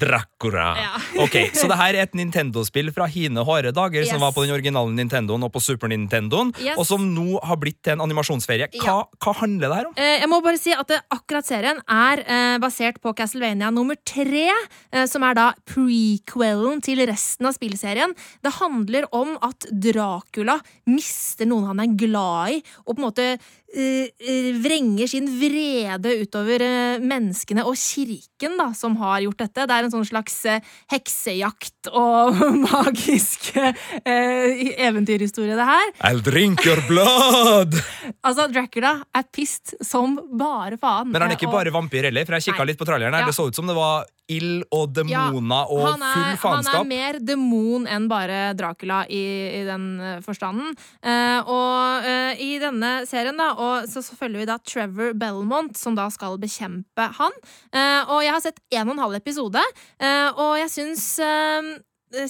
Dracula. 0.00 0.66
Ja. 0.80 0.92
ok, 1.24 1.36
Så 1.54 1.68
det 1.70 1.76
her 1.80 1.94
er 1.98 2.06
et 2.08 2.16
Nintendo-spill 2.18 2.90
fra 2.96 3.06
hine 3.10 3.44
hårde 3.46 3.72
dager, 3.76 4.06
som 4.08 4.22
var 4.24 4.32
på 4.36 4.44
den 4.46 4.54
originale 4.56 4.92
Nintendoen 4.96 5.44
og 5.46 5.52
på 5.54 5.62
Super 5.62 5.90
Nintendoen, 5.92 6.54
Yes. 6.60 6.76
og 6.80 6.86
som 6.88 7.04
nå 7.14 7.38
har 7.46 7.58
blitt 7.60 7.78
til 7.84 7.94
en 7.94 8.02
animasjonsferie. 8.04 8.66
Hva, 8.80 9.04
hva 9.22 9.34
handler 9.40 9.68
det 9.70 9.76
her 9.78 9.88
om? 9.90 9.94
Eh, 10.00 10.16
jeg 10.24 10.30
må 10.32 10.40
bare 10.44 10.60
si 10.60 10.72
at 10.74 10.90
akkurat 11.12 11.46
serien 11.46 11.80
er 11.86 12.24
eh, 12.26 12.56
basert 12.62 13.00
på 13.04 13.12
Castlevania 13.16 13.70
nummer 13.74 13.98
tre, 14.06 14.48
eh, 14.92 15.06
som 15.10 15.24
er 15.28 15.36
da 15.38 15.46
prequelen 15.68 16.80
til 16.84 17.02
resten 17.08 17.48
av 17.48 17.54
spillserien. 17.56 18.14
Det 18.44 18.52
handler 18.58 19.06
om 19.16 19.36
at 19.46 19.66
Dracula 19.70 20.58
mister 20.90 21.48
noen 21.48 21.68
han 21.70 21.82
er 21.84 21.94
glad 22.00 22.56
i, 22.56 22.60
og 22.86 22.94
på 22.96 22.98
en 23.00 23.06
måte 23.08 23.28
vrenger 23.70 25.06
sin 25.08 25.28
vrede 25.38 26.12
utover 26.24 26.62
eh, 26.64 26.98
menneskene 27.02 27.62
og 27.68 27.76
kirken 27.78 28.56
da, 28.58 28.70
som 28.74 28.96
har 28.98 29.20
gjort 29.24 29.38
dette. 29.44 29.66
Det 29.70 29.76
er 29.76 29.86
en 29.86 29.92
sånn 29.94 30.08
slags 30.08 30.38
eh, 30.50 30.64
heksejakt 30.90 31.90
og 31.94 32.40
magisk 32.66 33.52
eh, 33.56 34.74
eventyrhistorie, 34.88 35.54
det 35.58 35.68
her. 35.70 35.92
I'll 36.10 36.22
drink 36.24 36.64
your 36.66 36.82
blood! 36.90 37.78
Altså, 38.26 38.48
Dracula 38.52 38.96
er 39.16 39.24
pissed 39.32 39.76
som 39.86 40.16
bare 40.38 40.76
faen. 40.80 41.08
Men 41.12 41.22
han 41.22 41.30
er 41.32 41.38
ikke 41.38 41.48
Eh, 41.50 41.54
bare 41.54 41.72
vampyr 41.74 42.06
heller, 42.10 42.26
for 42.28 42.36
jeg 42.36 42.50
kikka 42.50 42.66
litt 42.68 42.78
på 42.78 42.86
traileren. 42.88 43.14
her 43.16 43.24
Ja. 43.24 43.30
Det 43.30 43.34
så 43.36 43.46
ut 43.48 43.56
som 43.56 43.66
det 43.66 43.74
var 43.74 44.04
ild 44.30 44.64
og 44.74 44.94
demoner 44.94 45.70
og 45.70 45.84
full 45.84 46.04
er, 46.06 46.38
full 46.40 46.56
Han 46.58 46.70
er 46.72 46.88
mer 46.88 47.18
demon 47.24 47.86
enn 47.90 48.08
bare 48.10 48.40
Dracula 48.58 49.02
i, 49.10 49.22
i 49.60 49.62
den 49.66 49.86
eh, 50.00 50.18
forstanden. 50.24 50.74
Uh, 51.04 51.40
og 51.50 52.06
uh, 52.06 52.40
i 52.40 52.52
denne 52.62 52.92
serien 53.08 53.38
da, 53.40 53.50
og 53.58 53.88
så, 53.90 54.02
så 54.04 54.16
følger 54.18 54.42
vi 54.42 54.48
da 54.50 54.58
Trevor 54.62 55.14
Belmont, 55.18 55.76
som 55.78 55.96
da 55.98 56.08
skal 56.12 56.38
bekjempe 56.42 57.08
han. 57.18 57.38
Uh, 57.74 58.10
og 58.16 58.24
jeg 58.24 58.34
har 58.36 58.44
sett 58.44 58.62
en 58.76 58.86
og 58.88 58.96
en 58.96 59.04
halv 59.06 59.20
episode, 59.20 59.62
og 60.00 60.52
jeg 60.60 60.70
syns 60.72 61.04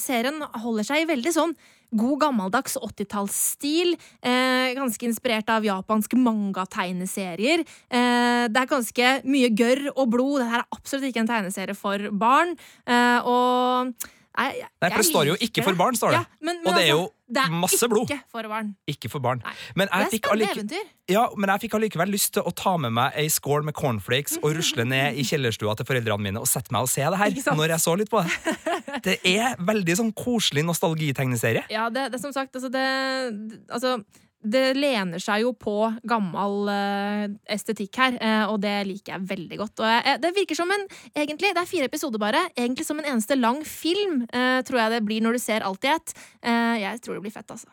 serien 0.01 0.41
holder 0.63 0.87
seg 0.87 1.07
veldig 1.09 1.33
sånn 1.35 1.55
God 1.91 2.21
gammeldags 2.23 2.77
80-tallsstil. 2.79 3.97
Eh, 4.23 4.71
ganske 4.79 5.07
inspirert 5.07 5.51
av 5.51 5.67
japanske 5.67 6.19
manga-tegneserier. 6.21 7.65
Eh, 7.91 8.45
det 8.51 8.63
er 8.63 8.71
ganske 8.71 9.11
mye 9.27 9.51
gørr 9.51 9.91
og 9.97 10.07
blod. 10.15 10.41
Dette 10.45 10.63
er 10.63 10.71
absolutt 10.77 11.11
ikke 11.11 11.25
en 11.25 11.33
tegneserie 11.33 11.77
for 11.79 12.11
barn. 12.15 12.57
Eh, 12.87 13.21
og 13.27 13.95
Nei, 14.41 14.53
jeg, 14.57 14.69
Nei, 14.81 14.89
for 14.91 15.03
det 15.03 15.07
står 15.11 15.27
jo 15.29 15.35
'ikke 15.37 15.65
for 15.67 15.77
barn', 15.77 15.97
står 15.99 16.15
det. 16.15 16.21
Ja, 16.21 16.25
men, 16.41 16.63
men 16.63 16.67
Og 16.71 16.79
det 16.79 16.85
er 16.89 16.95
altså, 16.95 17.03
jo 17.03 17.11
det 17.31 17.43
er 17.45 17.51
masse 17.55 17.89
blod. 17.89 18.09
Ikke 18.11 18.23
for 18.33 18.49
barn. 18.51 18.71
Ikke 18.89 19.11
for 19.13 19.21
barn. 19.23 19.43
Men 19.77 19.89
jeg 19.93 20.09
fikk 20.15 20.31
allike- 20.33 20.81
Ja, 21.11 21.27
men 21.37 21.51
jeg 21.51 21.61
fikk 21.65 21.75
allikevel 21.79 22.11
lyst 22.11 22.33
til 22.33 22.43
å 22.43 22.53
ta 22.55 22.77
med 22.77 22.93
meg 22.97 23.13
ei 23.15 23.29
skål 23.29 23.65
med 23.65 23.75
cornflakes 23.75 24.39
og 24.43 24.57
rusle 24.57 24.85
ned 24.85 25.15
i 25.21 25.23
kjellerstua 25.23 25.77
til 25.77 25.87
foreldrene 25.87 26.23
mine 26.23 26.41
og 26.41 26.49
sette 26.49 26.73
meg 26.73 26.83
og 26.83 26.89
se 26.89 27.03
det 27.03 27.19
her. 27.19 27.31
Når 27.55 27.69
jeg 27.69 27.81
så 27.85 27.97
litt 27.99 28.11
på 28.11 28.23
det. 28.25 29.03
Det 29.03 29.19
er 29.25 29.55
veldig 29.57 29.97
sånn 29.97 30.13
koselig 30.15 30.65
nostalgitegneserie. 30.65 31.65
Ja, 31.71 31.89
det, 31.91 32.11
det 32.13 32.19
er 32.19 32.25
som 32.25 32.33
sagt, 32.33 32.55
altså 32.57 32.71
det, 32.73 33.61
altså 33.71 34.03
det 34.41 34.77
lener 34.77 35.21
seg 35.21 35.45
jo 35.45 35.53
på 35.53 35.75
gammel 36.09 36.71
eh, 36.73 37.25
estetikk 37.53 37.99
her, 38.01 38.17
eh, 38.21 38.45
og 38.49 38.61
det 38.65 38.77
liker 38.89 39.17
jeg 39.17 39.29
veldig 39.35 39.59
godt. 39.61 39.83
Og 39.85 40.23
det 40.23 40.31
virker 40.37 40.57
som 40.57 40.71
en 40.73 40.87
egentlig, 41.15 41.53
Det 41.55 41.61
er 41.61 41.69
fire 41.69 41.91
episoder 41.91 42.23
bare. 42.23 42.47
Egentlig 42.57 42.87
som 42.87 42.99
en 42.99 43.11
eneste 43.13 43.37
lang 43.37 43.61
film, 43.65 44.23
eh, 44.33 44.63
tror 44.65 44.85
jeg 44.85 44.97
det 44.97 45.05
blir 45.05 45.21
når 45.21 45.37
du 45.37 45.43
ser 45.43 45.67
alt 45.67 45.85
i 45.85 45.93
ett. 45.93 46.15
Jeg 46.41 47.01
tror 47.03 47.15
det 47.15 47.23
blir 47.23 47.35
fett, 47.35 47.51
altså. 47.51 47.69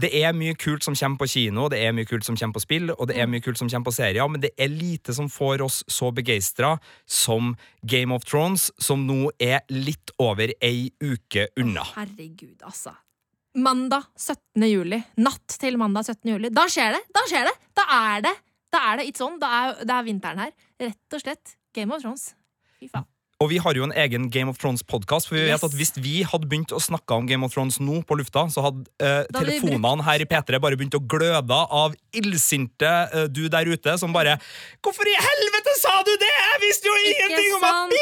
Det 0.00 0.10
er 0.12 0.34
mye 0.36 0.54
kult 0.58 0.84
som 0.84 0.96
kommer 0.98 1.20
på 1.22 1.28
kino, 1.30 1.68
det 1.72 1.78
er 1.80 1.94
mye 1.96 2.08
kult 2.08 2.26
som 2.26 2.36
kommer 2.36 2.58
på 2.58 2.64
spill, 2.64 2.90
og 2.92 3.08
det 3.08 3.16
er 3.16 3.30
mye 3.30 3.40
kult 3.44 3.58
som 3.60 3.70
kommer 3.70 3.88
på 3.88 3.94
serier, 3.96 4.28
men 4.28 4.42
det 4.42 4.50
er 4.58 4.68
lite 4.72 5.14
som 5.16 5.30
får 5.32 5.62
oss 5.64 5.84
så 5.88 6.10
begeistra 6.12 6.76
som 7.06 7.54
Game 7.86 8.12
of 8.12 8.26
Thrones, 8.28 8.68
som 8.78 9.06
nå 9.06 9.30
er 9.40 9.62
litt 9.72 10.12
over 10.18 10.52
ei 10.60 10.90
uke 11.00 11.48
unna. 11.56 11.86
Herregud, 11.96 12.58
altså. 12.66 12.96
Mandag 13.56 14.04
17. 14.20 14.66
juli. 14.68 14.98
Natt 15.16 15.56
til 15.60 15.78
mandag 15.80 16.04
17. 16.10 16.28
juli. 16.34 16.50
Da 16.52 16.66
skjer 16.68 16.92
det! 16.98 17.02
Da 17.16 17.24
skjer 17.30 17.48
det! 17.48 17.56
Da 17.76 17.86
er 18.12 18.24
det 18.28 18.34
Da 18.74 18.80
er 18.92 19.00
det 19.00 19.06
It's 19.08 19.22
on. 19.24 19.38
Da 19.40 19.48
er, 19.62 19.84
da 19.88 20.00
er 20.02 20.08
vinteren 20.08 20.42
her. 20.44 20.52
Rett 20.82 21.16
og 21.16 21.22
slett 21.22 21.56
Game 21.76 21.94
of 21.94 22.02
Thrones. 22.04 22.34
Fy 22.76 22.90
faen. 22.92 23.06
Og 23.44 23.50
vi 23.50 23.58
har 23.60 23.76
jo 23.76 23.84
en 23.84 23.92
egen 23.92 24.30
Game 24.32 24.48
of 24.48 24.56
Thrones-podkast, 24.56 25.28
for 25.28 25.36
vi 25.36 25.42
Yes. 25.50 25.60
at 25.64 25.74
hvis 25.76 25.90
vi 26.00 26.22
hadde 26.24 26.48
begynt 26.48 26.72
å 26.72 26.80
snakke 26.80 27.12
om 27.12 27.26
Game 27.28 27.44
of 27.44 27.52
Thrones 27.52 27.76
nå 27.84 27.98
på 28.08 28.16
lufta, 28.16 28.46
så 28.48 28.64
hadde 28.64 28.86
eh, 28.96 29.26
telefonene 29.28 30.04
her 30.06 30.24
i 30.24 30.28
P3 30.28 30.56
bare 30.60 30.76
begynt 30.80 30.96
å 30.96 31.02
gløde 31.04 31.52
av 31.52 31.92
illsinte 32.16 32.88
eh, 33.12 33.26
du 33.28 33.42
der 33.52 33.68
ute 33.68 33.98
som 34.00 34.12
bare 34.16 34.38
'Hvorfor 34.80 35.04
i 35.04 35.16
helvete 35.20 35.76
sa 35.82 36.00
du 36.00 36.14
det?! 36.16 36.32
Jeg 36.32 36.60
visste 36.64 36.88
jo 36.88 36.96
ingenting 36.96 37.50
om 37.58 37.64
at 37.68 37.92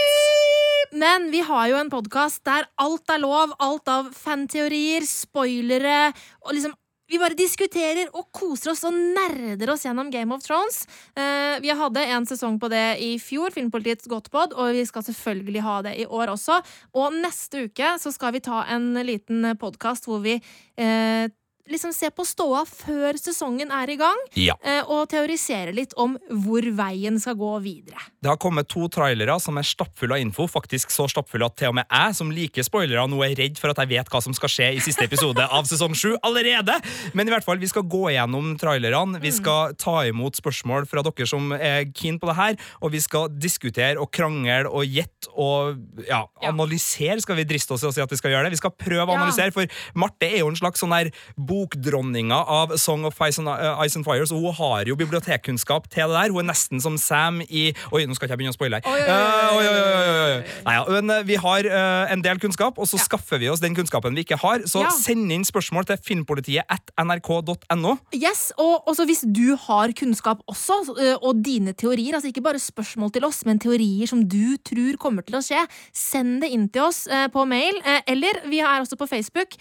Men 0.95 1.27
vi 1.31 1.41
har 1.43 1.67
jo 1.73 1.79
en 1.81 1.91
podkast 1.91 2.45
der 2.47 2.69
alt 2.79 3.11
er 3.11 3.19
lov. 3.19 3.55
Alt 3.59 3.91
av 3.91 4.13
fanteorier, 4.15 5.03
spoilere 5.09 6.13
og 6.45 6.55
liksom 6.55 6.75
vi 7.11 7.19
bare 7.21 7.37
diskuterer 7.37 8.09
og 8.17 8.31
koser 8.33 8.71
oss 8.73 8.81
og 8.89 8.95
nerder 8.97 9.75
oss 9.75 9.83
gjennom 9.85 10.09
Game 10.11 10.33
of 10.33 10.41
Thrones. 10.43 10.87
Eh, 11.13 11.61
vi 11.61 11.75
hadde 11.77 12.01
en 12.15 12.25
sesong 12.27 12.57
på 12.59 12.71
det 12.73 12.97
i 13.05 13.11
fjor, 13.21 13.53
Filmpolitiets 13.53 14.09
Godtpod, 14.09 14.57
og 14.57 14.73
vi 14.73 14.87
skal 14.89 15.05
selvfølgelig 15.05 15.65
ha 15.67 15.77
det 15.85 15.93
i 16.01 16.07
år 16.09 16.33
også. 16.33 16.63
Og 16.97 17.19
neste 17.21 17.67
uke 17.69 17.93
så 18.01 18.13
skal 18.15 18.33
vi 18.35 18.43
ta 18.47 18.63
en 18.73 18.95
liten 19.05 19.51
podkast 19.61 20.09
hvor 20.09 20.25
vi 20.25 20.39
eh, 20.41 21.29
liksom 21.71 21.93
se 21.97 22.11
på 22.13 22.25
ståa 22.29 22.65
før 22.69 23.17
sesongen 23.17 23.71
er 23.73 23.89
i 23.91 23.97
gang, 23.97 24.19
Ja. 24.37 24.55
eh, 24.63 24.83
og 24.87 25.09
teorisere 25.09 25.73
litt 25.75 25.95
om 25.97 26.19
hvor 26.29 26.61
veien 26.77 27.19
skal 27.21 27.35
gå 27.41 27.53
videre. 27.63 27.97
Det 28.21 28.29
har 28.29 28.37
kommet 28.37 28.69
to 28.69 28.87
trailere 28.89 29.39
som 29.41 29.57
er 29.57 29.63
stappfulle 29.65 30.13
av 30.13 30.21
info, 30.21 30.47
faktisk 30.47 30.91
så 30.93 31.07
stappfulle 31.09 31.47
at 31.47 31.57
til 31.57 31.69
og 31.69 31.75
med 31.77 31.87
jeg, 31.91 32.15
som 32.15 32.31
liker 32.31 32.63
spoilere, 32.67 33.07
nå 33.09 33.23
er 33.25 33.35
redd 33.39 33.59
for 33.59 33.71
at 33.73 33.77
jeg 33.81 33.89
vet 33.95 34.09
hva 34.13 34.21
som 34.23 34.35
skal 34.37 34.49
skje 34.53 34.69
i 34.77 34.83
siste 34.85 35.05
episode 35.05 35.41
av 35.41 35.65
sesong 35.65 35.95
sju 35.97 36.17
allerede. 36.23 36.77
Men 37.15 37.29
i 37.29 37.31
hvert 37.33 37.45
fall, 37.45 37.59
vi 37.59 37.67
skal 37.73 37.83
gå 37.89 38.13
gjennom 38.13 38.59
trailerne, 38.61 39.21
vi 39.21 39.31
skal 39.33 39.73
ta 39.81 40.03
imot 40.05 40.37
spørsmål 40.37 40.87
fra 40.87 41.03
dere 41.03 41.27
som 41.27 41.51
er 41.57 41.85
keen 41.97 42.19
på 42.21 42.27
det 42.29 42.37
her, 42.37 42.57
og 42.83 42.93
vi 42.93 43.01
skal 43.01 43.29
diskutere 43.31 43.97
og 44.01 44.11
krangle 44.13 44.69
og 44.69 44.85
gjette 44.85 45.33
og 45.37 45.81
ja, 46.07 46.27
analysere, 46.45 47.21
skal 47.25 47.37
vi 47.41 47.45
driste 47.49 47.73
oss 47.75 47.81
til 47.81 47.89
å 47.89 47.95
si 47.97 48.03
at 48.05 48.11
vi 48.13 48.17
skal 48.21 48.31
gjøre 48.35 48.45
det. 48.49 48.55
Vi 48.59 48.61
skal 48.61 48.75
prøve 48.77 49.09
å 49.09 49.17
analysere, 49.17 49.53
for 49.55 49.67
Marte 49.95 50.29
er 50.29 50.39
jo 50.43 50.49
en 50.53 50.57
slags 50.61 50.81
sånn 50.85 50.93
her 50.95 51.11
bokdronninga 51.55 52.39
av 52.51 52.75
Song 52.81 53.05
of 53.09 53.19
Ice 53.29 53.39
and, 53.39 53.49
uh, 53.49 53.79
Ice 53.85 53.97
and 53.99 54.07
Fire, 54.07 54.27
så 54.27 54.39
hun 54.39 54.55
har 54.59 54.89
jo 54.91 54.97
bibliotekkunnskap 54.99 55.89
til 55.93 56.11
det 56.11 56.17
der. 56.19 56.33
Hun 56.35 56.45
er 56.45 56.51
nesten 56.53 56.83
som 56.83 56.99
Sam 57.01 57.41
i 57.47 57.69
Oi, 57.95 58.05
nå 58.09 58.15
skal 58.17 58.27
ikke 58.27 58.35
jeg 58.35 58.41
begynne 58.43 58.55
å 58.55 58.57
spoile 58.57 58.81
her. 58.81 58.85
Eh. 58.85 60.53
Nei, 60.65 60.75
ja, 60.77 60.85
men 60.89 61.11
eh, 61.13 61.23
vi 61.29 61.37
har 61.41 61.67
eh, 61.69 62.13
en 62.15 62.23
del 62.25 62.41
kunnskap, 62.43 62.79
og 62.81 62.89
så 62.91 62.99
skaffer 63.01 63.41
vi 63.43 63.51
oss 63.53 63.63
den 63.63 63.77
kunnskapen 63.77 64.17
vi 64.17 64.25
ikke 64.27 64.39
har. 64.43 64.65
Så 64.71 64.85
Ja. 64.85 64.91
send 64.95 65.33
inn 65.33 65.45
spørsmål 65.47 65.87
til 65.89 66.01
filmpolitiet 66.05 66.65
at 66.69 66.93
nrk.no. 67.01 67.97
Yes, 68.15 68.51
og 68.61 68.89
også 68.91 69.07
hvis 69.09 69.25
du 69.27 69.57
har 69.67 69.93
kunnskap 69.97 70.43
også, 70.51 70.81
og 71.23 71.43
dine 71.45 71.73
teorier, 71.73 72.17
altså 72.17 72.31
ikke 72.33 72.45
bare 72.45 72.61
spørsmål 72.63 73.13
til 73.15 73.25
oss, 73.29 73.45
men 73.47 73.61
teorier 73.63 74.09
som 74.11 74.23
du 74.29 74.57
tror 74.65 74.99
kommer 75.01 75.25
til 75.27 75.39
å 75.39 75.43
skje, 75.45 75.63
send 75.95 76.43
det 76.45 76.51
inn 76.55 76.69
til 76.73 76.89
oss 76.89 77.05
på 77.33 77.45
mail, 77.49 77.79
eller 78.11 78.43
vi 78.51 78.61
er 78.65 78.83
også 78.83 78.99
på 79.01 79.09
Facebook, 79.09 79.57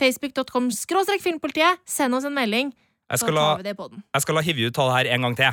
facebook.com 0.00 0.70
skråstrek 0.74 1.22
filmpolitiet, 1.34 1.82
send 1.86 2.14
oss 2.14 2.24
en 2.24 2.34
melding, 2.34 2.72
Jeg 3.10 3.18
skal 3.20 3.34
la, 3.36 3.40
tar 3.52 3.56
vi 3.62 3.62
det 3.68 3.76
på 3.76 3.88
den. 3.90 4.02
jeg 4.14 4.22
skal 4.22 4.34
la 4.34 4.40
Hivju 4.46 4.70
ta 4.70 4.86
det 4.88 4.94
her 4.96 5.14
en 5.14 5.22
gang 5.28 5.36
til. 5.36 5.52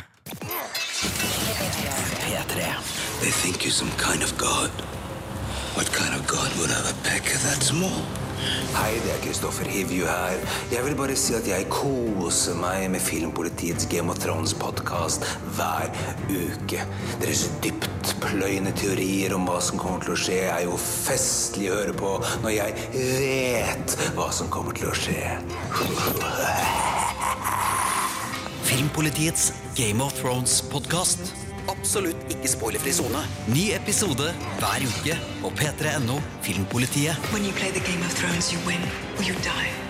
They 3.22 3.30
think 3.30 3.64
you're 3.64 3.70
some 3.70 3.92
kind 4.02 4.24
of 4.24 4.36
god. 4.38 4.72
What 5.78 5.92
kind 5.94 6.14
of 6.16 6.26
god 6.28 6.50
would 6.58 6.72
have 6.72 6.88
a 6.90 6.96
pecker 7.04 7.38
that 7.46 7.62
small? 7.62 8.02
Hei, 8.42 8.96
det 9.04 9.12
er 9.14 9.20
Kristoffer 9.22 9.68
Hivju 9.70 10.06
her. 10.10 10.40
Jeg 10.72 10.82
vil 10.86 10.96
bare 10.98 11.14
si 11.20 11.36
at 11.38 11.46
jeg 11.46 11.68
koser 11.70 12.56
meg 12.58 12.88
med 12.90 13.04
Filmpolitiets 13.04 13.86
Game 13.92 14.10
of 14.10 14.18
Thrones-podkast 14.24 15.28
hver 15.58 15.92
uke. 16.26 16.82
Deres 17.22 17.44
dyptpløyende 17.62 18.74
teorier 18.80 19.36
om 19.38 19.46
hva 19.46 19.60
som 19.62 19.78
kommer 19.82 20.02
til 20.02 20.16
å 20.16 20.20
skje, 20.24 20.40
er 20.50 20.66
jo 20.66 20.80
festlig 20.82 21.70
å 21.70 21.78
høre 21.84 21.94
på 22.02 22.16
når 22.42 22.56
jeg 22.56 22.90
vet 22.96 23.96
hva 24.18 24.32
som 24.34 24.50
kommer 24.54 24.74
til 24.80 24.90
å 24.90 24.98
skje. 24.98 25.22
Filmpolitiets 28.72 29.52
Game 29.78 30.02
of 30.02 30.18
Thrones-podkast. 30.18 31.41
Absolutt 31.70 32.18
ikke 32.34 32.50
spoilerfri 32.50 32.94
sone. 32.96 33.22
Ny 33.54 33.68
episode 33.76 34.32
hver 34.62 34.88
uke 34.88 35.20
på 35.42 35.54
p3.no 35.60 36.18
Filmpolitiet. 36.42 37.18
When 37.34 37.46
you 37.46 37.54
play 37.54 37.72
the 37.72 37.84
Game 37.86 38.04
of 38.06 38.14
Thrones, 38.16 38.52
you 38.54 38.60
win 38.68 38.82
or 39.18 39.24
you 39.24 39.36
die. 39.46 39.81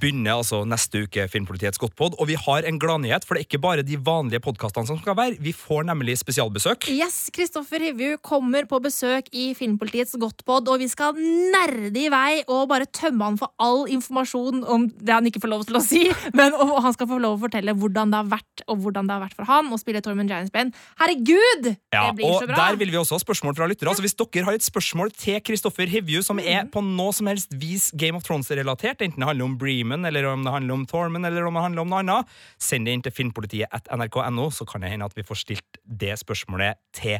Begynner 0.00 0.38
altså 0.38 0.62
neste 0.68 1.04
uke 1.06 1.26
Filmpolitiets 1.30 1.80
Godtpod, 1.80 2.16
og 2.18 2.28
vi 2.30 2.36
har 2.38 2.66
en 2.68 2.78
gladnyhet, 2.80 3.26
for 3.26 3.34
det 3.34 3.42
er 3.42 3.48
ikke 3.48 3.62
bare 3.62 3.84
de 3.86 3.98
vanlige 3.98 4.42
podkastene 4.44 4.88
som 4.88 4.98
skal 5.00 5.16
være. 5.18 5.38
Vi 5.42 5.52
får 5.56 5.86
nemlig 5.88 6.18
spesialbesøk. 6.20 6.88
Yes, 6.92 7.28
Kristoffer 7.34 7.82
Hivju 7.82 8.18
kommer 8.24 8.68
på 8.70 8.80
besøk 8.84 9.30
i 9.32 9.50
Filmpolitiets 9.58 10.16
Godtpod, 10.20 10.70
og 10.70 10.82
vi 10.82 10.88
skal 10.90 11.18
nerde 11.18 11.98
i 11.98 12.08
vei 12.12 12.42
og 12.46 12.68
bare 12.70 12.88
tømme 12.88 13.30
han 13.30 13.38
for 13.40 13.52
all 13.62 13.86
informasjon 13.92 14.64
om 14.68 14.88
det 14.88 15.14
han 15.14 15.28
ikke 15.28 15.42
får 15.44 15.52
lov 15.52 15.66
til 15.68 15.80
å 15.80 15.84
si, 15.84 16.04
men 16.38 16.54
han 16.54 16.96
skal 16.96 17.10
få 17.10 17.20
lov 17.22 17.38
å 17.38 17.42
fortelle 17.46 17.74
hvordan 17.78 18.14
det 18.14 18.22
har 18.22 18.32
vært, 18.32 18.64
og 18.68 18.82
hvordan 18.84 19.08
det 19.08 19.16
har 19.16 19.24
vært 19.26 19.38
for 19.38 19.48
han 19.50 19.72
å 19.72 19.80
spille 19.80 20.02
Tormund 20.04 20.30
Giants-Ben. 20.30 20.72
Herregud! 21.00 21.72
Ja, 21.94 22.08
det 22.08 22.18
blir 22.20 22.30
og 22.30 22.42
så 22.42 22.50
bra! 22.50 22.60
Der 22.62 22.80
vil 22.80 22.92
vi 22.94 23.00
også 23.00 23.18
ha 23.18 23.24
spørsmål 23.24 23.56
fra 23.58 23.68
lyttere. 23.70 23.90
Altså, 23.92 24.04
hvis 24.06 24.16
dere 24.18 24.46
har 24.48 24.58
et 24.58 24.66
spørsmål 24.66 25.12
til 25.16 25.40
Kristoffer 25.44 25.90
Hivju 25.90 26.22
som 26.26 26.40
er 26.42 26.68
på 26.72 26.82
noe 26.84 27.14
som 27.16 27.28
helst 27.30 27.54
vis 27.58 27.90
Game 27.98 28.18
of 28.18 28.26
Thrones-relatert, 28.26 29.02
enten 29.04 29.22
det 29.22 29.28
handler 29.28 29.48
om 29.48 29.58
Bremen, 29.88 30.04
eller 30.04 30.24
om 30.24 30.44
det 30.44 30.50
handler 30.50 30.74
om 30.74 30.86
Thorman, 30.86 31.24
eller 31.24 31.44
om 31.44 31.54
det 31.54 31.62
handler 31.62 31.82
om 31.82 31.88
noe 31.88 32.02
annet, 32.02 32.32
send 32.60 32.86
det 32.86 32.92
inn 32.92 33.04
til 33.04 33.14
finnpolitiet 33.14 33.72
at 33.72 33.88
nrk.no, 33.94 34.50
så 34.52 34.66
kan 34.68 34.84
det 34.84 34.92
hende 34.92 35.08
at 35.08 35.16
vi 35.16 35.24
får 35.24 35.42
stilt 35.44 35.80
det 35.84 36.18
spørsmålet 36.20 36.76
til 36.92 37.16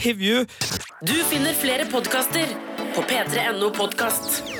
Hivju. 0.00 0.44
Du 1.06 1.16
finner 1.30 1.54
flere 1.54 1.86
podkaster 1.90 2.50
på 2.96 3.06
p3.no 3.06 3.70
podkast. 3.76 4.59